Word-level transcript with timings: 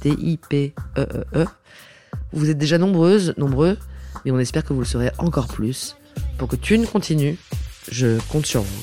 T-I-P-E-E-E. 0.00 1.46
Vous 2.32 2.50
êtes 2.50 2.58
déjà 2.58 2.78
nombreuses, 2.78 3.34
nombreux, 3.36 3.78
mais 4.24 4.30
on 4.30 4.38
espère 4.38 4.64
que 4.64 4.72
vous 4.72 4.80
le 4.80 4.86
serez 4.86 5.10
encore 5.18 5.48
plus. 5.48 5.96
Pour 6.38 6.48
que 6.48 6.56
Thune 6.56 6.86
continue, 6.86 7.38
je 7.90 8.18
compte 8.28 8.46
sur 8.46 8.62
vous. 8.62 8.82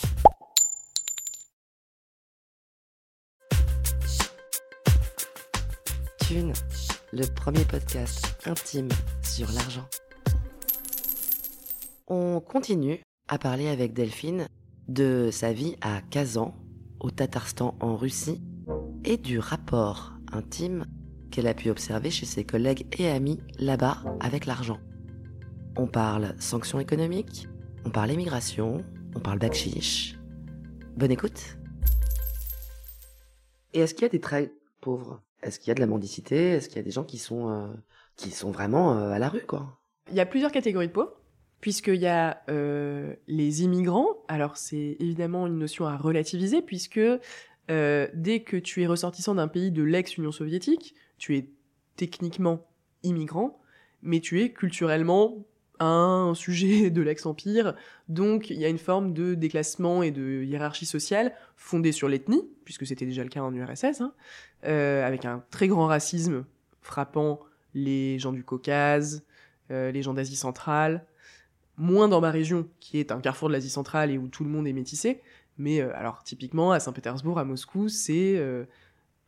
Thune, 6.20 6.54
le 7.14 7.26
premier 7.26 7.66
podcast 7.66 8.38
intime 8.46 8.90
sur 9.24 9.50
l'argent. 9.52 9.88
On 12.08 12.40
continue 12.40 13.02
à 13.28 13.38
parler 13.38 13.68
avec 13.68 13.94
Delphine 13.94 14.48
de 14.88 15.30
sa 15.32 15.52
vie 15.52 15.76
à 15.82 16.02
Kazan, 16.10 16.56
au 17.00 17.12
Tatarstan 17.12 17.76
en 17.80 17.96
Russie, 17.96 18.42
et 19.04 19.18
du 19.18 19.40
rapport 19.40 20.14
intime 20.32 20.86
qu'elle 21.32 21.48
a 21.48 21.54
pu 21.54 21.70
observer 21.70 22.10
chez 22.10 22.26
ses 22.26 22.44
collègues 22.44 22.86
et 23.00 23.10
amis 23.10 23.40
là-bas 23.60 24.04
avec 24.20 24.46
l'argent. 24.46 24.80
On 25.76 25.88
parle 25.88 26.36
sanctions 26.40 26.80
économiques, 26.80 27.48
on 27.86 27.90
parle 27.90 28.12
émigration, 28.12 28.84
on 29.16 29.20
parle 29.20 29.40
bakshish. 29.40 30.18
Bonne 30.96 31.12
écoute. 31.12 31.58
Et 33.74 33.82
est-ce 33.82 33.94
qu'il 33.94 34.04
y 34.04 34.06
a 34.06 34.10
des 34.10 34.20
très 34.20 34.52
pauvres? 34.82 35.22
Est-ce 35.44 35.60
qu'il 35.60 35.68
y 35.68 35.72
a 35.72 35.76
de 35.76 35.80
la 35.80 35.88
mendicité? 35.88 36.52
Est-ce 36.52 36.68
qu'il 36.68 36.78
y 36.78 36.80
a 36.80 36.84
des 36.84 36.92
gens 36.92 37.04
qui 37.04 37.20
sont, 37.20 37.52
euh, 37.52 37.68
qui 38.16 38.32
sont 38.32 38.52
vraiment 38.52 38.98
euh, 38.98 39.12
à 39.12 39.20
la 39.20 39.30
rue, 39.30 39.46
quoi? 39.46 39.80
Il 40.10 40.16
y 40.16 40.20
a 40.20 40.26
plusieurs 40.26 40.52
catégories 40.52 40.88
de 40.88 40.94
pauvres, 40.94 41.14
puisqu'il 41.62 42.02
y 42.02 42.08
a 42.08 42.42
euh, 42.50 43.14
les 43.28 43.64
immigrants. 43.64 44.24
Alors, 44.28 44.58
c'est 44.58 44.98
évidemment 45.00 45.46
une 45.46 45.60
notion 45.60 45.86
à 45.86 45.96
relativiser, 45.96 46.62
puisque 46.62 47.00
euh, 47.70 48.08
dès 48.14 48.42
que 48.42 48.58
tu 48.58 48.82
es 48.82 48.88
ressortissant 48.88 49.36
d'un 49.36 49.48
pays 49.48 49.72
de 49.72 49.84
l'ex-Union 49.84 50.32
soviétique, 50.32 50.96
tu 51.18 51.38
es 51.38 51.50
techniquement 51.96 52.68
immigrant, 53.04 53.60
mais 54.02 54.20
tu 54.20 54.42
es 54.42 54.52
culturellement 54.52 55.46
un 55.80 56.34
sujet 56.36 56.90
de 56.90 57.02
l'ex-empire. 57.02 57.76
Donc, 58.08 58.50
il 58.50 58.58
y 58.58 58.66
a 58.66 58.70
une 58.70 58.78
forme 58.78 59.14
de 59.14 59.36
déclassement 59.36 60.04
et 60.04 60.12
de 60.12 60.44
hiérarchie 60.44 60.86
sociale 60.86 61.34
fondée 61.56 61.92
sur 61.92 62.08
l'ethnie, 62.08 62.48
puisque 62.66 62.86
c'était 62.86 63.06
déjà 63.06 63.24
le 63.24 63.30
cas 63.30 63.42
en 63.42 63.54
URSS, 63.54 64.02
hein, 64.02 64.14
euh, 64.66 65.06
avec 65.06 65.26
un 65.26 65.44
très 65.52 65.68
grand 65.68 65.88
racisme 65.88 66.46
frappant 66.82 67.40
les 67.74 68.18
gens 68.18 68.32
du 68.32 68.44
Caucase, 68.44 69.26
euh, 69.72 69.92
les 69.92 70.02
gens 70.02 70.14
d'Asie 70.14 70.36
centrale, 70.36 71.06
moins 71.78 72.08
dans 72.08 72.22
ma 72.22 72.32
région, 72.32 72.68
qui 72.80 73.00
est 73.00 73.12
un 73.12 73.20
carrefour 73.20 73.50
de 73.50 73.54
l'Asie 73.54 73.70
centrale 73.70 74.10
et 74.10 74.18
où 74.18 74.28
tout 74.28 74.44
le 74.44 74.50
monde 74.50 74.68
est 74.68 74.74
métissé. 74.74 75.22
Mais 75.58 75.82
euh, 75.82 75.92
alors, 75.96 76.24
typiquement, 76.24 76.72
à 76.72 76.80
Saint-Pétersbourg, 76.80 77.38
à 77.38 77.44
Moscou, 77.44 77.90
c'est 77.90 78.40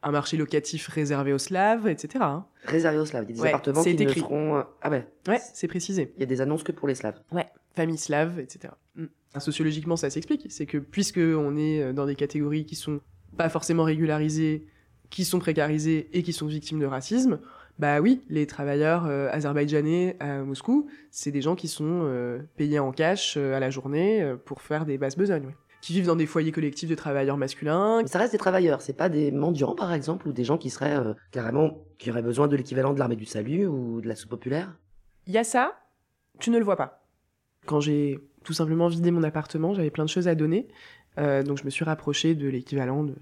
un 0.01 0.11
marché 0.11 0.37
locatif 0.37 0.87
réservé 0.87 1.33
aux 1.33 1.37
Slaves, 1.37 1.87
etc. 1.87 2.19
hein. 2.21 2.45
Réservé 2.65 2.97
aux 2.97 3.05
Slaves. 3.05 3.25
Il 3.29 3.31
y 3.31 3.33
a 3.33 3.35
des 3.35 3.41
Ouais, 3.41 3.49
appartements 3.49 3.83
qui 3.83 3.95
ne 3.95 4.09
seront... 4.09 4.57
euh, 4.57 4.61
Ah 4.81 4.89
ouais, 4.89 5.05
Ouais, 5.27 5.39
c'est 5.53 5.67
précisé. 5.67 6.13
il 6.17 6.21
y 6.21 6.23
a 6.23 6.25
des 6.25 6.41
annonces 6.41 6.63
que 6.63 6.71
pour 6.71 6.87
les 6.87 6.95
Slaves. 6.95 7.19
Ouais, 7.31 7.47
famille 7.75 7.97
slave, 7.97 8.39
etc. 8.39 8.73
Mm. 8.95 9.05
Sociologiquement, 9.39 9.95
ça 9.97 10.09
s'explique. 10.09 10.47
C'est 10.49 10.65
que 10.65 10.77
puisque 10.77 11.17
on 11.19 11.55
est 11.57 11.81
euh, 11.83 11.93
dans 11.93 12.05
des 12.05 12.15
catégories 12.15 12.65
qui 12.65 12.75
sont 12.75 13.01
pas 13.38 13.49
forcément 13.49 13.83
régularisées, 13.83 14.65
qui 15.09 15.25
sont 15.25 15.39
précarisées 15.39 16.09
et 16.13 16.23
qui 16.23 16.33
sont 16.33 16.47
victimes 16.47 16.79
de 16.79 16.85
racisme, 16.85 17.39
bah 17.77 18.01
oui, 18.01 18.21
les 18.29 18.45
travailleurs 18.47 19.05
euh, 19.07 19.29
azerbaïdjanais 19.31 20.17
à 20.19 20.39
Moscou, 20.43 20.89
c'est 21.11 21.31
des 21.31 21.41
gens 21.41 21.55
qui 21.55 21.67
sont 21.67 22.01
euh, 22.03 22.39
payés 22.57 22.79
en 22.79 22.91
cash 22.91 23.35
euh, 23.38 23.55
à 23.55 23.59
la 23.59 23.69
journée 23.69 24.33
pour 24.45 24.61
faire 24.61 24.85
des 24.85 24.97
basses 24.97 25.17
besognes, 25.17 25.45
ouais. 25.45 25.55
Qui 25.81 25.94
vivent 25.94 26.07
dans 26.07 26.16
des 26.16 26.25
foyers 26.25 26.51
collectifs 26.51 26.90
de 26.90 26.95
travailleurs 26.95 27.38
masculins. 27.38 28.01
Mais 28.01 28.07
ça 28.07 28.19
reste 28.19 28.34
des 28.34 28.38
travailleurs, 28.38 28.81
c'est 28.81 28.94
pas 28.94 29.09
des 29.09 29.31
mendiants 29.31 29.75
par 29.75 29.94
exemple, 29.94 30.28
ou 30.28 30.31
des 30.34 30.44
gens 30.44 30.57
qui 30.57 30.69
seraient 30.69 30.97
euh, 30.97 31.13
carrément, 31.31 31.78
qui 31.97 32.12
auraient 32.12 32.22
besoin 32.22 32.47
de 32.47 32.56
l'équivalent 32.56 32.94
de 32.94 33.00
l'armée 33.00 33.16
du 33.16 33.25
salut 33.25 33.66
ou 33.66 34.01
de 34.01 34.07
la 34.07 34.16
soupe 34.16 34.31
populaire? 34.31 34.75
Il 35.28 35.34
y 35.34 35.38
a 35.38 35.44
ça, 35.44 35.79
tu 36.39 36.50
ne 36.50 36.57
le 36.57 36.63
vois 36.63 36.75
pas. 36.75 37.06
Quand 37.66 37.79
j'ai 37.79 38.19
tout 38.44 38.53
simplement 38.53 38.88
vidé 38.88 39.12
mon 39.12 39.23
appartement, 39.23 39.73
j'avais 39.73 39.91
plein 39.91 40.06
de 40.06 40.09
choses 40.09 40.28
à 40.28 40.35
donner, 40.35 40.68
euh, 41.18 41.44
donc 41.44 41.57
je 41.57 41.66
me 41.66 41.69
suis 41.69 41.85
rapproché 41.85 42.35
de 42.35 42.47
l'équivalent 42.47 43.03
de, 43.03 43.16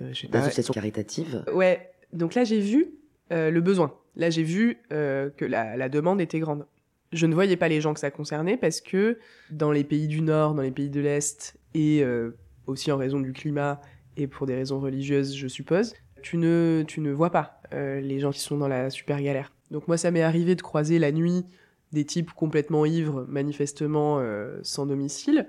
euh, 0.00 0.12
D'associations 0.30 0.74
caritatives? 0.74 1.44
Ouais, 1.52 1.90
donc 2.12 2.34
là 2.34 2.44
j'ai 2.44 2.60
vu 2.60 2.94
euh, 3.32 3.50
le 3.50 3.60
besoin. 3.60 3.94
Là 4.16 4.30
j'ai 4.30 4.42
vu 4.42 4.78
que 4.90 5.44
la, 5.44 5.76
la 5.76 5.88
demande 5.88 6.20
était 6.20 6.38
grande. 6.38 6.66
Je 7.12 7.26
ne 7.26 7.34
voyais 7.34 7.56
pas 7.56 7.68
les 7.68 7.80
gens 7.80 7.94
que 7.94 8.00
ça 8.00 8.10
concernait 8.10 8.56
parce 8.56 8.80
que 8.80 9.18
dans 9.50 9.70
les 9.70 9.84
pays 9.84 10.08
du 10.08 10.20
Nord, 10.20 10.54
dans 10.54 10.62
les 10.62 10.72
pays 10.72 10.90
de 10.90 11.00
l'Est, 11.00 11.56
et 11.74 12.02
euh, 12.02 12.36
aussi 12.66 12.90
en 12.92 12.96
raison 12.96 13.20
du 13.20 13.32
climat 13.32 13.80
et 14.16 14.26
pour 14.26 14.46
des 14.46 14.54
raisons 14.54 14.80
religieuses, 14.80 15.34
je 15.36 15.48
suppose, 15.48 15.94
tu 16.22 16.36
ne, 16.36 16.84
tu 16.86 17.00
ne 17.00 17.10
vois 17.10 17.30
pas 17.30 17.60
euh, 17.72 18.00
les 18.00 18.20
gens 18.20 18.30
qui 18.30 18.40
sont 18.40 18.56
dans 18.56 18.68
la 18.68 18.90
super 18.90 19.20
galère. 19.20 19.52
Donc 19.70 19.88
moi 19.88 19.96
ça 19.96 20.10
m'est 20.10 20.22
arrivé 20.22 20.54
de 20.54 20.62
croiser 20.62 20.98
la 20.98 21.12
nuit 21.12 21.44
des 21.92 22.04
types 22.04 22.32
complètement 22.32 22.86
ivres, 22.86 23.24
manifestement 23.28 24.18
euh, 24.20 24.58
sans 24.62 24.86
domicile, 24.86 25.48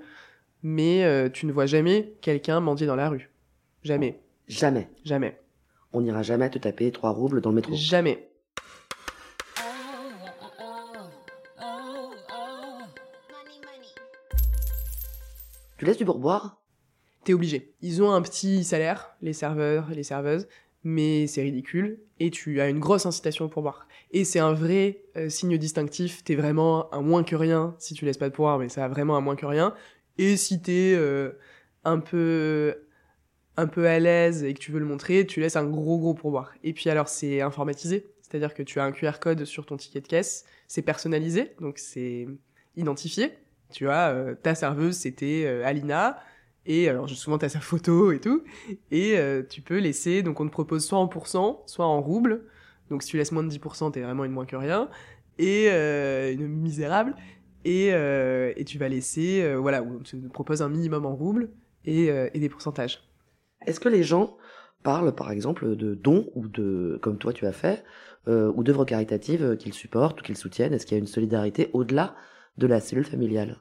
mais 0.63 1.30
tu 1.31 1.46
ne 1.46 1.52
vois 1.52 1.68
jamais 1.68 2.13
quelqu'un 2.22 2.59
mendier 2.59 2.88
dans 2.88 2.96
la 2.96 3.09
rue. 3.09 3.30
Jamais, 3.84 4.19
Jamais. 4.47 4.88
jamais. 5.03 5.40
On 5.94 6.02
n'ira 6.02 6.24
jamais 6.24 6.50
te 6.50 6.57
taper 6.57 6.92
trois 6.92 7.12
roubles 7.12 7.40
dans 7.42 7.52
le 7.52 7.57
métro. 7.57 7.74
Jamais. 7.75 8.28
Tu 15.85 15.90
laisses 15.90 15.97
du 16.00 16.06
pourboire 16.06 16.63
T'es 17.25 17.34
obligé. 17.34 17.75
Ils 17.84 18.01
ont 18.01 18.12
un 18.12 18.23
petit 18.23 18.63
salaire, 18.63 19.16
les 19.22 19.34
serveurs 19.34 19.91
les 19.91 20.01
serveuses, 20.01 20.47
mais 20.84 21.28
c'est 21.28 21.44
ridicule 21.44 22.00
et 22.19 22.31
tu 22.31 22.59
as 22.59 22.69
une 22.69 22.79
grosse 22.79 23.06
incitation 23.06 23.50
pour 23.50 23.62
boire. 23.62 23.88
Et 24.09 24.24
c'est 24.24 24.40
un 24.40 24.53
vrai 24.53 25.03
euh, 25.16 25.29
signe 25.29 25.59
distinctif. 25.59 26.24
T'es 26.24 26.34
vraiment 26.34 26.91
un 26.91 27.03
moins 27.03 27.24
que 27.24 27.35
rien 27.35 27.75
si 27.78 27.94
tu 27.94 28.03
laisses 28.03 28.18
pas 28.18 28.29
de 28.29 28.34
pourboire, 28.34 28.57
mais 28.57 28.68
ça 28.68 28.84
a 28.84 28.88
vraiment 28.88 29.16
un 29.16 29.22
moins 29.22 29.35
que 29.35 29.45
rien. 29.45 29.75
Et 30.18 30.38
si 30.38 30.59
t'es 30.59 30.95
euh, 30.95 31.33
un 31.83 32.00
peu 32.00 32.75
un 33.56 33.68
peu 33.68 33.88
à 33.88 34.00
l'aise 34.00 34.44
et 34.44 34.56
que 34.56 34.59
tu 34.59 34.71
veux 34.71 34.80
le 34.80 34.88
montrer, 34.88 35.27
tu 35.27 35.39
laisses 35.39 35.56
un 35.56 35.65
gros 35.65 36.00
gros 36.00 36.15
pourboire. 36.15 36.56
Et 36.63 36.74
puis 36.74 36.89
alors 36.89 37.09
c'est 37.09 37.42
informatisé, 37.42 38.07
c'est-à-dire 38.24 38.56
que 38.56 38.63
tu 38.63 38.80
as 38.80 38.83
un 38.86 38.92
QR 38.92 39.19
code 39.21 39.45
sur 39.45 39.68
ton 39.68 39.77
ticket 39.77 40.01
de 40.01 40.07
caisse, 40.07 40.45
c'est 40.68 40.81
personnalisé, 40.81 41.54
donc 41.62 41.77
c'est 41.77 42.27
identifié. 42.75 43.33
Tu 43.71 43.85
vois, 43.85 44.09
euh, 44.13 44.35
ta 44.35 44.56
serveuse 44.56 44.95
c'était 44.95 45.44
euh, 45.45 45.65
Alina, 45.65 46.19
et 46.65 46.88
alors 46.89 47.09
souvent 47.09 47.38
t'as 47.38 47.50
sa 47.50 47.59
photo 47.59 48.12
et 48.12 48.19
tout, 48.19 48.44
et 48.91 49.17
euh, 49.17 49.44
tu 49.47 49.62
peux 49.62 49.79
laisser, 49.79 50.23
donc 50.23 50.39
on 50.39 50.45
te 50.45 50.51
propose 50.51 50.85
soit 50.85 51.00
en 51.00 51.07
pourcent, 51.07 51.63
soit 51.65 51.85
en 51.85 52.01
rouble, 52.01 52.44
donc 52.89 53.03
si 53.03 53.09
tu 53.09 53.17
laisses 53.17 53.31
moins 53.31 53.44
de 53.44 53.50
10%, 53.50 53.91
t'es 53.91 54.01
vraiment 54.01 54.23
une 54.23 54.31
moins 54.31 54.45
que 54.45 54.56
rien, 54.56 54.89
et 55.38 55.67
euh, 55.69 56.31
une 56.31 56.47
misérable, 56.47 57.15
et, 57.65 57.89
euh, 57.94 58.53
et 58.56 58.63
tu 58.63 58.77
vas 58.77 58.88
laisser, 58.88 59.41
euh, 59.41 59.56
voilà, 59.56 59.83
on 59.83 60.00
te 60.00 60.15
propose 60.27 60.61
un 60.61 60.69
minimum 60.69 61.06
en 61.06 61.15
rouble 61.15 61.50
et, 61.83 62.11
euh, 62.11 62.29
et 62.33 62.39
des 62.39 62.50
pourcentages. 62.50 63.03
Est-ce 63.65 63.79
que 63.79 63.89
les 63.89 64.03
gens 64.03 64.38
parlent 64.83 65.15
par 65.15 65.31
exemple 65.31 65.75
de 65.75 65.95
dons 65.95 66.29
ou 66.35 66.47
de, 66.47 67.00
comme 67.01 67.18
toi 67.18 67.33
tu 67.33 67.47
as 67.47 67.51
fait, 67.51 67.83
euh, 68.27 68.51
ou 68.56 68.63
d'œuvres 68.63 68.85
caritatives 68.85 69.57
qu'ils 69.57 69.73
supportent 69.73 70.21
ou 70.21 70.23
qu'ils 70.23 70.38
soutiennent? 70.38 70.73
Est-ce 70.73 70.85
qu'il 70.85 70.95
y 70.95 71.00
a 71.00 71.01
une 71.01 71.07
solidarité 71.07 71.71
au-delà 71.73 72.15
de 72.57 72.68
la 72.68 72.80
cellule 72.80 73.06
familiale 73.06 73.60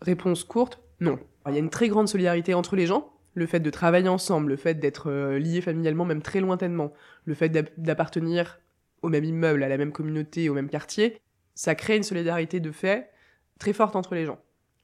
Réponse 0.00 0.44
courte, 0.44 0.80
non. 1.00 1.18
Il 1.46 1.54
y 1.54 1.56
a 1.56 1.60
une 1.60 1.70
très 1.70 1.88
grande 1.88 2.08
solidarité 2.08 2.54
entre 2.54 2.76
les 2.76 2.86
gens, 2.86 3.12
le 3.34 3.46
fait 3.46 3.60
de 3.60 3.70
travailler 3.70 4.08
ensemble, 4.08 4.50
le 4.50 4.56
fait 4.56 4.74
d'être 4.74 5.10
euh, 5.10 5.38
liés 5.38 5.60
familialement, 5.60 6.04
même 6.04 6.22
très 6.22 6.40
lointainement, 6.40 6.92
le 7.24 7.34
fait 7.34 7.48
d'appartenir 7.78 8.60
au 9.02 9.08
même 9.08 9.24
immeuble, 9.24 9.62
à 9.62 9.68
la 9.68 9.78
même 9.78 9.92
communauté, 9.92 10.48
au 10.48 10.54
même 10.54 10.68
quartier, 10.68 11.20
ça 11.54 11.74
crée 11.74 11.96
une 11.96 12.02
solidarité 12.02 12.60
de 12.60 12.70
fait 12.70 13.10
très 13.58 13.72
forte 13.72 13.96
entre 13.96 14.14
les 14.14 14.24
gens. 14.24 14.38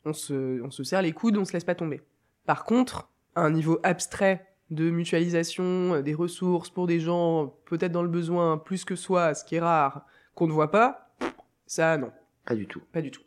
On 0.04 0.12
se, 0.12 0.62
on 0.62 0.70
se 0.70 0.84
serre 0.84 1.02
les 1.02 1.12
coudes, 1.12 1.36
on 1.36 1.44
se 1.44 1.52
laisse 1.52 1.64
pas 1.64 1.74
tomber. 1.74 2.00
Par 2.46 2.64
contre, 2.64 3.10
à 3.34 3.42
un 3.42 3.50
niveau 3.50 3.80
abstrait 3.82 4.46
de 4.70 4.90
mutualisation 4.90 5.94
euh, 5.94 6.02
des 6.02 6.14
ressources 6.14 6.70
pour 6.70 6.86
des 6.86 7.00
gens 7.00 7.54
peut-être 7.66 7.92
dans 7.92 8.02
le 8.02 8.08
besoin 8.08 8.58
plus 8.58 8.84
que 8.84 8.96
soi, 8.96 9.34
ce 9.34 9.44
qui 9.44 9.56
est 9.56 9.60
rare, 9.60 10.06
qu'on 10.34 10.46
ne 10.46 10.52
voit 10.52 10.70
pas, 10.70 11.14
ça 11.66 11.96
non. 11.96 12.10
Pas 12.44 12.54
du 12.54 12.66
tout. 12.66 12.82
Pas 12.92 13.00
du 13.00 13.10
tout. 13.10 13.22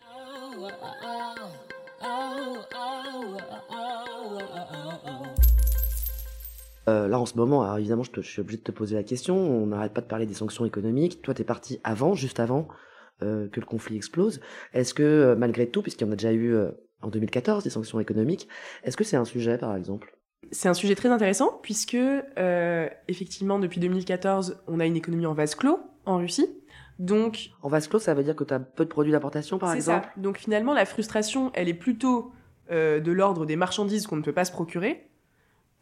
Euh, 6.88 7.08
là, 7.08 7.20
en 7.20 7.26
ce 7.26 7.36
moment, 7.36 7.76
évidemment, 7.76 8.04
je, 8.04 8.22
suis 8.22 8.40
obligé 8.40 8.58
de 8.58 8.64
te 8.64 8.72
poser 8.72 8.96
la 8.96 9.04
question. 9.04 9.36
On 9.36 9.68
n'arrête 9.68 9.94
pas 9.94 10.02
de 10.02 10.08
parler 10.08 10.26
des 10.26 10.34
sanctions 10.34 10.66
économiques. 10.66 11.22
Toi, 11.22 11.34
tu 11.34 11.42
es 11.42 11.46
parti 11.46 11.80
avant, 11.84 12.14
juste 12.14 12.40
avant 12.40 12.68
euh, 13.24 13.50
que 13.50 13.60
le 13.60 13.66
conflit 13.66 13.98
explose. 13.98 14.40
Est-ce 14.74 14.94
que, 14.94 15.04
euh, 15.04 15.36
malgré 15.36 15.70
tout, 15.70 15.82
puisqu'il 15.82 16.06
y 16.06 16.10
en 16.10 16.14
a 16.14 16.16
déjà 16.16 16.32
eu 16.32 16.56
en 17.02 17.10
2014 17.10 17.64
des 17.64 17.70
sanctions 17.70 18.00
économiques, 18.00 18.48
est-ce 18.84 18.96
que 18.96 19.04
c'est 19.04 19.18
un 19.18 19.26
sujet, 19.26 19.58
par 19.58 19.76
exemple? 19.76 20.18
C'est 20.52 20.70
un 20.70 20.74
sujet 20.74 20.96
très 20.96 21.10
intéressant 21.10 21.60
puisque 21.62 21.98
effectivement 23.08 23.60
depuis 23.60 23.82
2014 23.82 24.62
on 24.68 24.80
a 24.80 24.86
une 24.86 24.96
économie 24.96 25.26
en 25.26 25.34
vase 25.34 25.56
clos 25.56 25.80
en 26.06 26.18
Russie. 26.18 26.48
Donc 27.00 27.52
en 27.62 27.70
vase 27.70 27.88
clos 27.88 28.00
ça 28.00 28.14
veut 28.14 28.24
dire 28.24 28.36
que 28.36 28.44
tu 28.44 28.54
as 28.54 28.60
peu 28.60 28.84
de 28.84 28.90
produits 28.90 29.12
d'importation 29.12 29.60
par 29.60 29.74
exemple. 29.74 30.08
C'est 30.08 30.16
ça. 30.16 30.22
Donc 30.22 30.38
finalement 30.38 30.74
la 30.74 30.86
frustration 30.86 31.52
elle 31.54 31.70
est 31.70 31.74
plutôt 31.74 32.32
de 32.70 33.12
l'ordre 33.12 33.46
des 33.46 33.56
marchandises 33.56 34.08
qu'on 34.08 34.18
ne 34.18 34.22
peut 34.22 34.34
pas 34.34 34.44
se 34.44 34.52
procurer 34.52 35.08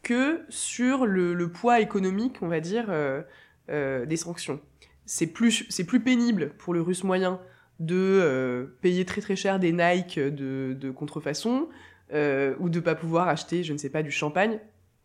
que 0.06 0.44
sur 0.48 1.04
le, 1.04 1.50
poids 1.50 1.80
économique, 1.80 2.36
on 2.40 2.46
va 2.46 2.60
dire, 2.60 2.86
euh, 2.90 3.22
euh, 3.70 4.06
des 4.06 4.16
sanctions. 4.16 4.60
C'est 5.04 5.26
plus, 5.26 5.66
c'est 5.68 5.84
plus 5.84 5.98
pénible 5.98 6.52
pour 6.58 6.74
le 6.74 6.80
russe 6.80 7.02
moyen 7.02 7.40
de 7.80 7.96
euh, 7.96 8.66
payer 8.82 9.04
très 9.04 9.20
très 9.20 9.34
cher 9.34 9.58
des 9.58 9.72
Nike 9.72 10.20
de, 10.20 10.90
contrefaçon 10.92 11.68
ou 12.12 12.68
de 12.68 12.78
pas 12.78 12.94
pouvoir 12.94 13.26
acheter, 13.26 13.64
je 13.64 13.72
ne 13.72 13.78
sais 13.78 13.90
pas, 13.90 14.04
du 14.04 14.12
champagne. 14.12 14.60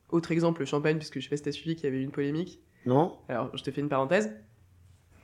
Autre 0.09 0.31
exemple, 0.31 0.61
le 0.61 0.67
champagne, 0.67 0.97
puisque 0.97 1.19
je 1.19 1.23
sais 1.23 1.29
pas 1.29 1.37
si 1.37 1.43
t'as 1.43 1.51
suivi 1.51 1.75
qu'il 1.75 1.85
y 1.85 1.87
avait 1.87 1.97
eu 1.97 2.03
une 2.03 2.11
polémique. 2.11 2.61
Non. 2.85 3.17
Alors, 3.27 3.49
je 3.57 3.63
te 3.63 3.71
fais 3.71 3.81
une 3.81 3.89
parenthèse. 3.89 4.31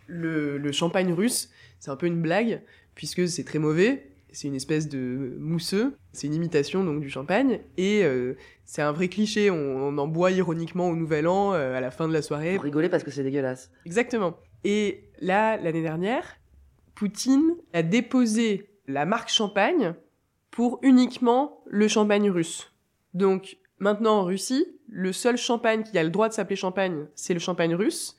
Le, 0.08 0.58
le 0.58 0.72
champagne 0.72 1.14
russe, 1.14 1.52
c'est 1.80 1.92
un 1.92 1.96
peu 1.96 2.08
une 2.08 2.22
blague, 2.22 2.62
puisque 2.96 3.28
c'est 3.28 3.44
très 3.44 3.60
mauvais, 3.60 4.08
c'est 4.32 4.48
une 4.48 4.56
espèce 4.56 4.88
de 4.88 5.36
mousseux, 5.40 5.96
c'est 6.12 6.28
une 6.28 6.34
imitation 6.34 6.84
donc 6.84 7.02
du 7.02 7.10
champagne, 7.10 7.60
et 7.78 8.04
euh, 8.04 8.36
c'est 8.66 8.82
un 8.82 8.92
vrai 8.92 9.08
cliché, 9.08 9.50
on, 9.50 9.98
en 9.98 10.08
boit 10.08 10.32
ironiquement 10.32 10.90
au 10.90 10.96
Nouvel 10.96 11.28
An, 11.28 11.54
euh, 11.54 11.76
à 11.76 11.82
la 11.82 11.92
fin 11.92 12.08
de 12.08 12.14
la 12.14 12.22
soirée. 12.22 12.56
Pour 12.56 12.64
rigoler 12.64 12.90
parce 12.90 13.04
que 13.04 13.12
c'est 13.12 13.24
dégueulasse. 13.24 13.72
Exactement. 13.86 14.38
Et 14.64 15.10
là, 15.22 15.58
l'année 15.58 15.82
dernière, 15.82 16.38
Poutine 16.96 17.56
a 17.74 17.84
déposé 17.84 18.70
la 18.88 19.06
marque 19.06 19.30
champagne 19.30 19.94
pour 20.52 20.80
uniquement 20.82 21.62
le 21.68 21.88
champagne 21.88 22.30
russe. 22.30 22.72
Donc 23.14 23.58
maintenant 23.80 24.20
en 24.20 24.24
Russie, 24.24 24.66
le 24.90 25.14
seul 25.14 25.38
champagne 25.38 25.84
qui 25.84 25.98
a 25.98 26.04
le 26.04 26.10
droit 26.10 26.30
de 26.30 26.34
s'appeler 26.34 26.56
champagne, 26.56 27.06
c'est 27.16 27.34
le 27.34 27.40
champagne 27.40 27.76
russe, 27.76 28.18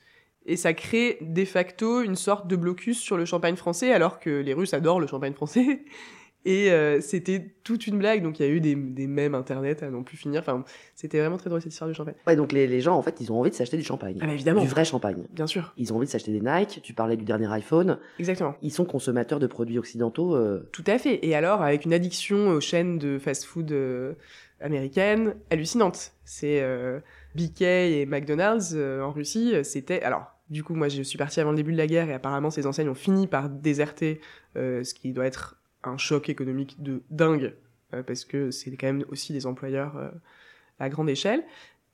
et 0.49 0.57
ça 0.57 0.73
crée 0.73 1.19
de 1.21 1.45
facto 1.45 2.01
une 2.01 2.15
sorte 2.15 2.47
de 2.47 2.55
blocus 2.55 2.99
sur 2.99 3.17
le 3.17 3.25
champagne 3.25 3.55
français, 3.55 3.93
alors 3.93 4.19
que 4.19 4.29
les 4.29 4.53
Russes 4.53 4.73
adorent 4.73 4.99
le 4.99 5.07
champagne 5.07 5.33
français. 5.33 5.83
Et 6.45 6.71
euh, 6.71 7.01
c'était 7.01 7.53
toute 7.65 7.85
une 7.85 7.97
blague, 7.97 8.23
donc 8.23 8.39
il 8.39 8.45
y 8.45 8.49
a 8.49 8.51
eu 8.51 8.61
des, 8.61 8.73
des 8.73 9.07
mèmes 9.07 9.35
internet 9.35 9.83
à 9.83 9.89
non 9.89 10.03
plus 10.03 10.15
finir. 10.15 10.39
Enfin, 10.39 10.63
c'était 10.95 11.19
vraiment 11.19 11.35
très 11.35 11.49
drôle 11.49 11.61
cette 11.61 11.73
histoire 11.73 11.89
du 11.89 11.93
champagne. 11.93 12.15
Ouais, 12.25 12.37
donc 12.37 12.53
les, 12.53 12.65
les 12.65 12.79
gens, 12.79 12.95
en 12.95 13.01
fait, 13.01 13.19
ils 13.19 13.29
ont 13.29 13.39
envie 13.41 13.49
de 13.49 13.55
s'acheter 13.55 13.75
du 13.75 13.83
champagne. 13.83 14.17
Ah 14.21 14.25
bah 14.25 14.31
évidemment. 14.31 14.61
Du 14.61 14.69
vrai 14.69 14.85
champagne. 14.85 15.25
Bien 15.31 15.47
sûr. 15.47 15.73
Ils 15.75 15.91
ont 15.91 15.97
envie 15.97 16.05
de 16.05 16.11
s'acheter 16.11 16.31
des 16.31 16.39
Nike, 16.39 16.79
tu 16.81 16.93
parlais 16.93 17.17
du 17.17 17.25
dernier 17.25 17.51
iPhone. 17.51 17.99
Exactement. 18.19 18.55
Ils 18.61 18.71
sont 18.71 18.85
consommateurs 18.85 19.39
de 19.39 19.47
produits 19.47 19.77
occidentaux. 19.77 20.33
Euh... 20.33 20.69
Tout 20.71 20.85
à 20.87 20.97
fait. 20.97 21.19
Et 21.27 21.35
alors, 21.35 21.61
avec 21.61 21.83
une 21.83 21.93
addiction 21.93 22.47
aux 22.47 22.61
chaînes 22.61 22.99
de 22.99 23.19
fast-food 23.19 23.73
euh, 23.73 24.13
américaines 24.61 25.35
hallucinante. 25.49 26.13
C'est 26.23 26.63
BK 27.35 27.61
et 27.61 28.05
McDonald's 28.05 28.73
en 28.75 29.11
Russie, 29.11 29.55
c'était... 29.63 30.01
Alors, 30.03 30.38
du 30.49 30.63
coup, 30.63 30.75
moi, 30.75 30.89
je 30.89 31.01
suis 31.01 31.17
parti 31.17 31.39
avant 31.39 31.51
le 31.51 31.57
début 31.57 31.71
de 31.71 31.77
la 31.77 31.87
guerre 31.87 32.09
et 32.09 32.13
apparemment, 32.13 32.49
ces 32.49 32.65
enseignes 32.65 32.89
ont 32.89 32.95
fini 32.95 33.27
par 33.27 33.49
déserter, 33.49 34.19
euh, 34.55 34.83
ce 34.83 34.93
qui 34.93 35.13
doit 35.13 35.25
être 35.25 35.57
un 35.83 35.97
choc 35.97 36.29
économique 36.29 36.81
de 36.81 37.03
dingue, 37.09 37.53
euh, 37.93 38.03
parce 38.03 38.25
que 38.25 38.51
c'est 38.51 38.75
quand 38.75 38.87
même 38.87 39.05
aussi 39.09 39.31
des 39.31 39.45
employeurs 39.45 39.97
euh, 39.97 40.09
à 40.79 40.89
grande 40.89 41.09
échelle. 41.09 41.43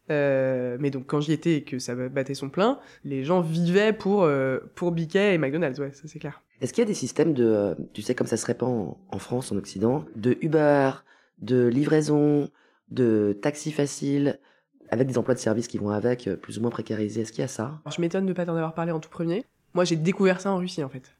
mais 0.09 0.89
donc, 0.89 1.05
quand 1.07 1.19
j'y 1.19 1.33
étais 1.33 1.55
et 1.55 1.63
que 1.63 1.79
ça 1.79 1.95
battait 1.95 2.33
son 2.33 2.49
plein, 2.49 2.79
les 3.03 3.23
gens 3.23 3.41
vivaient 3.41 3.93
pour, 3.93 4.29
pour 4.75 4.91
Biquet 4.91 5.33
et 5.33 5.37
McDonald's, 5.37 5.79
ouais, 5.79 5.91
ça 5.93 6.03
c'est 6.05 6.19
clair. 6.19 6.41
Est-ce 6.61 6.71
qu'il 6.71 6.83
y 6.83 6.85
a 6.85 6.87
des 6.87 6.93
systèmes 6.93 7.33
de, 7.33 7.75
tu 7.93 8.01
sais, 8.01 8.15
comme 8.15 8.27
ça 8.27 8.37
se 8.37 8.45
répand 8.45 8.95
en, 9.09 9.19
France, 9.19 9.51
en 9.51 9.57
Occident, 9.57 10.05
de 10.15 10.37
Uber, 10.41 10.91
de 11.39 11.67
livraison, 11.67 12.49
de 12.91 13.37
taxi 13.41 13.71
facile, 13.71 14.39
avec 14.89 15.07
des 15.07 15.17
emplois 15.17 15.33
de 15.33 15.39
service 15.39 15.67
qui 15.67 15.77
vont 15.77 15.89
avec, 15.89 16.27
euh, 16.27 16.35
plus 16.35 16.57
ou 16.57 16.61
moins 16.61 16.69
précarisés. 16.69 17.21
Est-ce 17.21 17.31
qu'il 17.31 17.41
y 17.41 17.45
a 17.45 17.47
ça? 17.47 17.81
Je 17.93 18.01
m'étonne 18.01 18.25
de 18.25 18.29
ne 18.29 18.33
pas 18.33 18.45
t'en 18.45 18.55
avoir 18.55 18.73
parlé 18.73 18.91
en 18.91 18.99
tout 18.99 19.09
premier. 19.09 19.43
Moi, 19.73 19.83
j'ai 19.83 19.95
découvert 19.95 20.41
ça 20.41 20.51
en 20.51 20.57
Russie, 20.57 20.83
en 20.83 20.89
fait. 20.89 21.15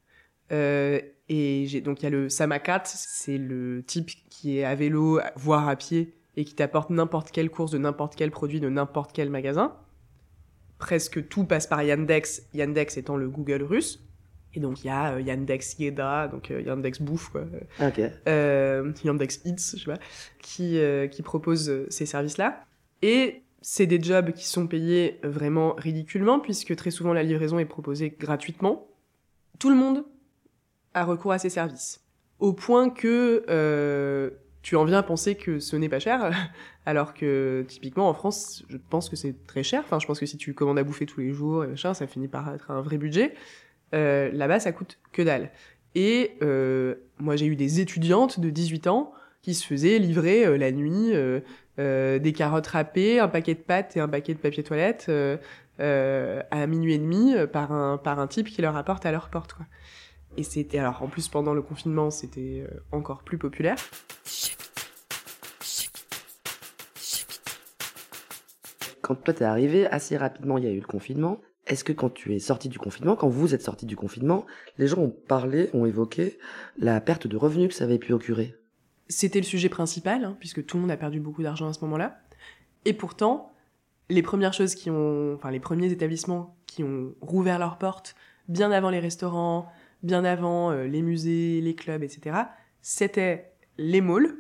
Euh, 0.51 1.00
et 1.27 1.65
j'ai 1.65 1.81
donc 1.81 2.01
il 2.01 2.03
y 2.03 2.07
a 2.07 2.12
le 2.12 2.29
Samakat, 2.29 2.83
c'est 2.85 3.38
le 3.39 3.83
type 3.83 4.12
qui 4.29 4.59
est 4.59 4.63
à 4.63 4.75
vélo, 4.75 5.19
voire 5.35 5.67
à 5.67 5.75
pied, 5.75 6.13
et 6.38 6.45
qui 6.45 6.53
t'apporte 6.53 6.91
n'importe 6.91 7.31
quelle 7.31 7.50
course 7.50 7.71
de 7.71 7.79
n'importe 7.79 8.15
quel 8.15 8.29
produit 8.29 8.59
de 8.59 8.69
n'importe 8.69 9.12
quel 9.12 9.29
magasin. 9.29 9.75
Presque 10.77 11.27
tout 11.27 11.45
passe 11.45 11.65
par 11.65 11.81
Yandex, 11.81 12.44
Yandex 12.53 12.97
étant 12.97 13.17
le 13.17 13.27
Google 13.29 13.63
russe. 13.63 14.06
Et 14.53 14.59
donc 14.59 14.83
il 14.83 14.88
y 14.88 14.89
a 14.89 15.13
euh, 15.13 15.21
Yandex 15.21 15.79
Yeda, 15.79 16.27
donc 16.27 16.50
Yandex 16.50 17.01
Bouffe, 17.01 17.29
quoi. 17.29 17.45
Ok. 17.81 18.00
Yandex 19.03 19.41
Eats, 19.45 19.73
je 19.73 19.83
sais 19.83 19.85
pas, 19.85 20.00
qui, 20.39 20.79
qui 21.12 21.21
propose 21.23 21.89
ces 21.89 22.06
services-là. 22.06 22.63
Et 23.01 23.41
c'est 23.67 23.88
des 23.88 24.00
jobs 24.00 24.31
qui 24.31 24.45
sont 24.45 24.67
payés 24.67 25.19
vraiment 25.23 25.73
ridiculement, 25.73 26.39
puisque 26.39 26.75
très 26.75 26.91
souvent 26.91 27.13
la 27.13 27.23
livraison 27.23 27.57
est 27.57 27.65
proposée 27.65 28.15
gratuitement. 28.15 28.88
Tout 29.57 29.71
le 29.71 29.75
monde 29.75 30.06
a 30.94 31.03
recours 31.03 31.31
à 31.31 31.39
ces 31.39 31.50
services. 31.50 32.00
Au 32.38 32.53
point 32.53 32.91
que 32.91 33.44
euh, 33.50 34.29
tu 34.62 34.75
en 34.75 34.85
viens 34.85 35.00
à 35.00 35.03
penser 35.03 35.33
que 35.33 35.57
ce 35.57 35.75
n'est 35.75 35.89
pas 35.89 35.97
cher, 35.97 36.29
alors 36.86 37.15
que 37.15 37.65
typiquement 37.67 38.07
en 38.07 38.13
France, 38.13 38.63
je 38.69 38.77
pense 38.77 39.10
que 39.10 39.15
c'est 39.15 39.48
très 39.48 39.63
cher. 39.63 39.81
Enfin, 39.84 39.98
je 39.98 40.05
pense 40.05 40.19
que 40.19 40.27
si 40.27 40.38
tu 40.38 40.53
commandes 40.53 40.77
à 40.77 40.84
bouffer 40.84 41.07
tous 41.07 41.22
les 41.22 41.31
jours, 41.31 41.63
et 41.63 41.67
machin, 41.67 41.95
ça 41.95 42.05
finit 42.05 42.27
par 42.27 42.53
être 42.53 42.69
un 42.69 42.81
vrai 42.81 43.00
budget. 43.00 43.34
Euh, 43.95 44.29
là-bas, 44.31 44.60
ça 44.60 44.74
coûte 44.74 45.00
que 45.12 45.24
dalle. 45.24 45.50
Et 45.95 46.38
euh, 46.43 46.93
moi, 47.17 47.36
j'ai 47.36 47.48
eu 47.48 47.55
des 47.55 47.79
étudiantes 47.79 48.39
de 48.39 48.51
18 48.51 48.86
ans 48.86 49.12
qui 49.46 49.54
se 49.54 49.66
faisaient 49.68 50.00
livrer 50.00 50.58
la 50.58 50.72
nuit 50.72 51.14
euh, 51.78 52.20
des 52.20 52.32
carottes 52.32 52.68
râpées, 52.68 53.20
un 53.20 53.28
paquet 53.28 53.54
de 53.54 53.60
pâtes 53.60 53.98
et 53.98 54.00
un 54.00 54.08
paquet 54.08 54.34
de 54.34 54.40
papier 54.40 54.64
toilette 54.64 55.08
euh, 55.10 55.36
euh, 55.82 56.42
à 56.50 56.68
minuit 56.68 56.94
et 56.94 56.98
demi 56.98 57.36
par 57.52 57.74
un 57.74 57.98
par 57.98 58.18
un 58.18 58.28
type 58.28 58.48
qui 58.48 58.62
leur 58.62 58.78
apporte 58.78 59.06
à 59.06 59.12
leur 59.12 59.28
porte 59.28 59.54
quoi. 59.54 59.66
Et 60.38 60.44
c'était 60.44 60.80
alors 60.80 61.04
en 61.04 61.08
plus 61.08 61.28
pendant 61.28 61.54
le 61.54 61.62
confinement 61.62 62.12
c'était 62.12 62.66
encore 62.94 63.24
plus 63.24 63.38
populaire. 63.38 63.75
Quand 69.02 69.16
toi 69.16 69.34
t'es 69.34 69.44
arrivé 69.46 69.86
assez 69.86 70.16
rapidement, 70.16 70.58
il 70.58 70.64
y 70.64 70.68
a 70.68 70.72
eu 70.72 70.80
le 70.80 70.88
confinement. 70.88 71.42
Est-ce 71.68 71.84
que 71.84 71.94
quand 71.94 72.10
tu 72.10 72.34
es 72.34 72.40
sorti 72.40 72.70
du 72.70 72.80
confinement, 72.80 73.18
quand 73.18 73.28
vous 73.28 73.54
êtes 73.54 73.62
sorti 73.62 73.86
du 73.86 73.98
confinement, 73.98 74.46
les 74.78 74.88
gens 74.88 75.00
ont 75.00 75.16
parlé, 75.28 75.70
ont 75.74 75.86
évoqué 75.86 76.40
la 76.78 77.02
perte 77.02 77.28
de 77.28 77.36
revenus 77.36 77.70
que 77.70 77.75
ça 77.75 77.84
avait 77.84 78.00
pu 78.00 78.14
occurer 78.14 78.56
c'était 79.07 79.39
le 79.39 79.45
sujet 79.45 79.69
principal, 79.69 80.25
hein, 80.25 80.38
puisque 80.39 80.65
tout 80.65 80.77
le 80.77 80.81
monde 80.81 80.91
a 80.91 80.97
perdu 80.97 81.19
beaucoup 81.19 81.43
d'argent 81.43 81.67
à 81.67 81.74
ce 81.74 81.81
moment-là. 81.81 82.19
Et 82.85 82.93
pourtant, 82.93 83.53
les 84.09 84.21
premières 84.21 84.53
choses 84.53 84.75
qui 84.75 84.89
ont, 84.89 85.33
enfin 85.33 85.51
les 85.51 85.59
premiers 85.59 85.91
établissements 85.91 86.55
qui 86.67 86.83
ont 86.83 87.13
rouvert 87.21 87.59
leurs 87.59 87.77
portes 87.77 88.15
bien 88.47 88.71
avant 88.71 88.89
les 88.89 89.00
restaurants, 89.00 89.71
bien 90.03 90.24
avant 90.24 90.71
euh, 90.71 90.85
les 90.85 91.01
musées, 91.01 91.62
les 91.62 91.75
clubs, 91.75 92.03
etc., 92.03 92.38
c'était 92.81 93.51
les 93.77 94.01
malls, 94.01 94.35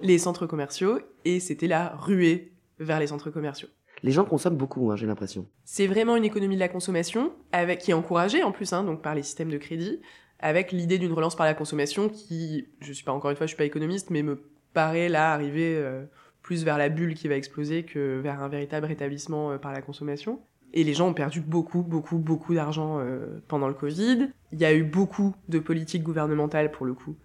les 0.00 0.18
centres 0.18 0.46
commerciaux, 0.46 1.00
et 1.24 1.40
c'était 1.40 1.66
la 1.66 1.96
ruée 1.96 2.52
vers 2.78 3.00
les 3.00 3.08
centres 3.08 3.30
commerciaux. 3.30 3.68
Les 4.04 4.12
gens 4.12 4.24
consomment 4.24 4.56
beaucoup, 4.56 4.92
hein, 4.92 4.96
j'ai 4.96 5.06
l'impression. 5.06 5.48
C'est 5.64 5.88
vraiment 5.88 6.14
une 6.14 6.24
économie 6.24 6.54
de 6.54 6.60
la 6.60 6.68
consommation, 6.68 7.32
avec, 7.50 7.80
qui 7.80 7.90
est 7.90 7.94
encouragée 7.94 8.44
en 8.44 8.52
plus, 8.52 8.72
hein, 8.72 8.84
donc 8.84 9.02
par 9.02 9.16
les 9.16 9.24
systèmes 9.24 9.50
de 9.50 9.58
crédit, 9.58 10.00
avec 10.40 10.72
l'idée 10.72 10.98
d'une 10.98 11.12
relance 11.12 11.36
par 11.36 11.46
la 11.46 11.54
consommation 11.54 12.08
qui, 12.08 12.68
je 12.80 12.92
suis 12.92 13.04
pas 13.04 13.12
encore 13.12 13.30
une 13.30 13.36
fois, 13.36 13.46
je 13.46 13.50
suis 13.50 13.56
pas 13.56 13.64
économiste, 13.64 14.10
mais 14.10 14.22
me 14.22 14.40
paraît 14.72 15.08
là 15.08 15.32
arriver 15.32 15.74
euh, 15.76 16.04
plus 16.42 16.64
vers 16.64 16.78
la 16.78 16.88
bulle 16.88 17.14
qui 17.14 17.28
va 17.28 17.34
exploser 17.36 17.82
que 17.84 18.20
vers 18.20 18.42
un 18.42 18.48
véritable 18.48 18.86
rétablissement 18.86 19.50
euh, 19.52 19.58
par 19.58 19.72
la 19.72 19.82
consommation. 19.82 20.40
Et 20.74 20.84
les 20.84 20.92
gens 20.94 21.08
ont 21.08 21.14
perdu 21.14 21.40
beaucoup, 21.40 21.82
beaucoup, 21.82 22.18
beaucoup 22.18 22.54
d'argent 22.54 22.98
euh, 23.00 23.40
pendant 23.48 23.68
le 23.68 23.74
Covid. 23.74 24.28
Il 24.52 24.60
y 24.60 24.64
a 24.66 24.74
eu 24.74 24.82
beaucoup 24.84 25.34
de 25.48 25.58
politiques 25.58 26.02
gouvernementales, 26.02 26.70
pour 26.70 26.84
le 26.86 26.92
coup, 26.94 27.16